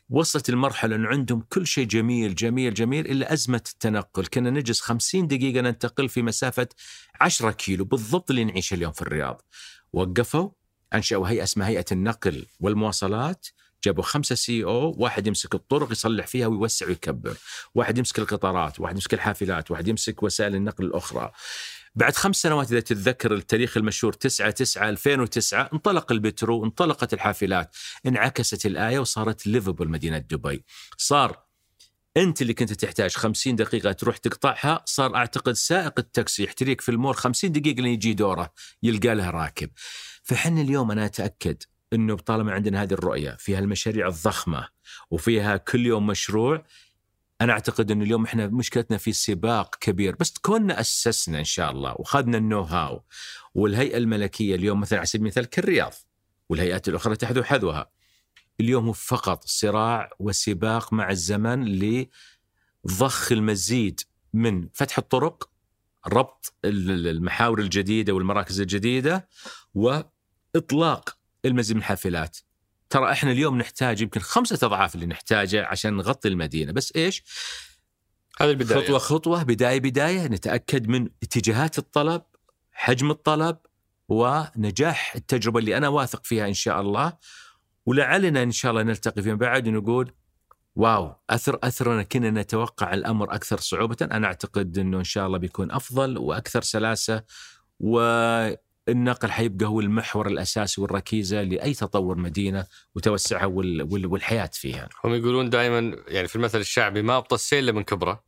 [0.09, 4.25] وصلت المرحلة أنه عندهم كل شيء جميل جميل جميل إلا أزمة التنقل.
[4.25, 6.67] كنا نجلس 50 دقيقة ننتقل في مسافة
[7.21, 9.41] 10 كيلو بالضبط اللي نعيشه اليوم في الرياض.
[9.93, 10.49] وقفوا
[10.93, 13.47] أنشأوا هيئة اسمها هيئة النقل والمواصلات.
[13.83, 17.37] جابوا خمسة CEO واحد يمسك الطرق يصلح فيها ويوسع ويكبر.
[17.75, 21.31] واحد يمسك القطارات واحد يمسك الحافلات واحد يمسك وسائل النقل الأخرى.
[21.95, 28.65] بعد خمس سنوات إذا تتذكر التاريخ المشهور 9 9 2009 انطلق المترو انطلقت الحافلات انعكست
[28.65, 30.65] الآية وصارت livable مدينة دبي.
[30.97, 31.45] صار
[32.17, 37.15] أنت اللي كنت تحتاج 50 دقيقة تروح تقطعها صار أعتقد سائق التاكسي يحتريك في المول
[37.15, 38.53] 50 دقيقة لين يجي دوره
[38.83, 39.69] يلقى لها راكب.
[40.23, 41.63] فحنا اليوم أنا أتأكد
[41.93, 44.67] أنه طالما عندنا هذه الرؤية فيها المشاريع الضخمة
[45.11, 46.63] وفيها كل يوم مشروع
[47.41, 51.95] أنا أعتقد أنه اليوم إحنا مشكلتنا في سباق كبير بس كنا أسسنا إن شاء الله
[51.99, 53.03] وخذنا النو هاو
[53.55, 55.93] والهيئة الملكية اليوم مثلا على سبيل المثال كالرياض
[56.49, 57.89] والهيئات الأخرى تحذو حذوها.
[58.59, 61.65] اليوم هو فقط صراع وسباق مع الزمن
[62.85, 64.01] لضخ المزيد
[64.33, 65.49] من فتح الطرق
[66.07, 69.27] ربط ال- المحاور الجديدة والمراكز الجديدة
[69.73, 72.37] وإطلاق المزيد من الحافلات.
[72.89, 77.23] ترى إحنا اليوم نحتاج يمكن خمسة أضعاف اللي نحتاجه عشان نغطي المدينة بس إيش؟
[78.39, 78.85] هذه البداية.
[78.85, 82.21] خطوة خطوة بداية بداية نتأكد من اتجاهات الطلب
[82.71, 83.57] حجم الطلب
[84.09, 87.13] ونجاح التجربة اللي أنا واثق فيها إن شاء الله.
[87.85, 90.11] ولعلنا إن شاء الله نلتقي فيما بعد ونقول
[90.75, 93.97] واو أثر أثرنا كنا نتوقع الأمر أكثر صعوبة.
[94.01, 97.23] أنا أعتقد أنه إن شاء الله بيكون أفضل وأكثر سلاسة
[98.87, 104.89] والنقل حيبقى هو المحور الأساسي والركيزة لأي تطور مدينة وتوسعها وال- وال- والحياة فيها.
[105.03, 108.23] هم يقولون دائما يعني في المثل الشعبي ما ابطى السيل إلا من كبره.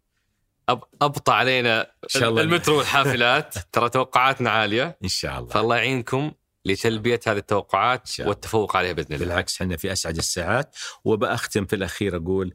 [1.01, 1.87] ابطى علينا.
[2.15, 3.55] المترو والحافلات.
[3.73, 4.97] ترى توقعاتنا عالية.
[5.03, 5.49] إن شاء الله.
[5.49, 6.31] فالله يعينكم
[6.65, 8.09] لتلبية هذه التوقعات.
[8.19, 9.25] والتفوق عليها بإذن الله.
[9.25, 10.75] بالعكس إحنا في أسعد الساعات.
[11.05, 12.53] وبأختم في الأخير أقول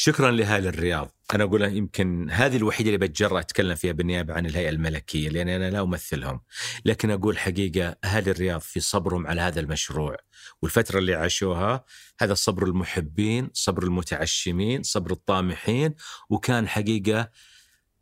[0.00, 1.10] شكرا لاهل الرياض.
[1.34, 5.70] أنا أقول يمكن هذه الوحيدة اللي بتجرأ أتكلم فيها بالنيابة عن الهيئة الملكية لأن أنا
[5.70, 6.40] لا أمثلهم.
[6.84, 10.16] لكن أقول حقيقة أهل الرياض في صبرهم على هذا المشروع
[10.62, 11.84] والفترة اللي عاشوها
[12.20, 15.94] هذا صبر المحبين صبر المتعشمين صبر الطامحين
[16.30, 17.30] وكان حقيقة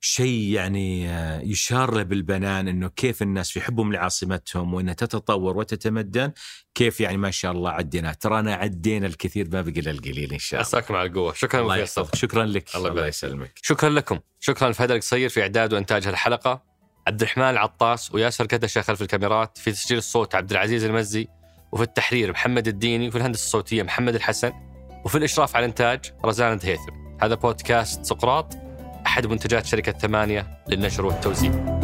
[0.07, 6.33] شيء يعني آه، يشار له بالبنان إنه كيف الناس في حبهم لعاصمتهم وإنها تتطور وتتمدن
[6.75, 10.61] كيف يعني ما شاء الله عدينا ترانا عدينا الكثير ما بقي إلا القليل إن شاء
[10.61, 10.69] الله.
[10.69, 11.33] عساكم على القوة.
[11.33, 12.15] شكرا الله يحفظك.
[12.15, 12.77] شكرا لك.
[12.77, 13.07] الله الله.
[13.07, 13.53] يسلمك.
[13.63, 14.19] شكرا لكم.
[14.41, 16.63] شكرا لفهد القصير في إعداد وإنتاج هالحلقة
[17.07, 21.29] عبد الرحمن العطاس وياسر كدشة خلف الكاميرات في تسجيل الصوت عبد العزيز المزي
[21.73, 24.53] وفي التحرير محمد الديني وفي الهندسة الصوتية محمد الحسن
[25.05, 26.93] وفي الإشراف على الإنتاج رزان دهيثم
[27.23, 28.66] هذا بودكاست سقراط.
[29.17, 31.76] أحد منتجات شركة ثمانية للنشر والتوزيع.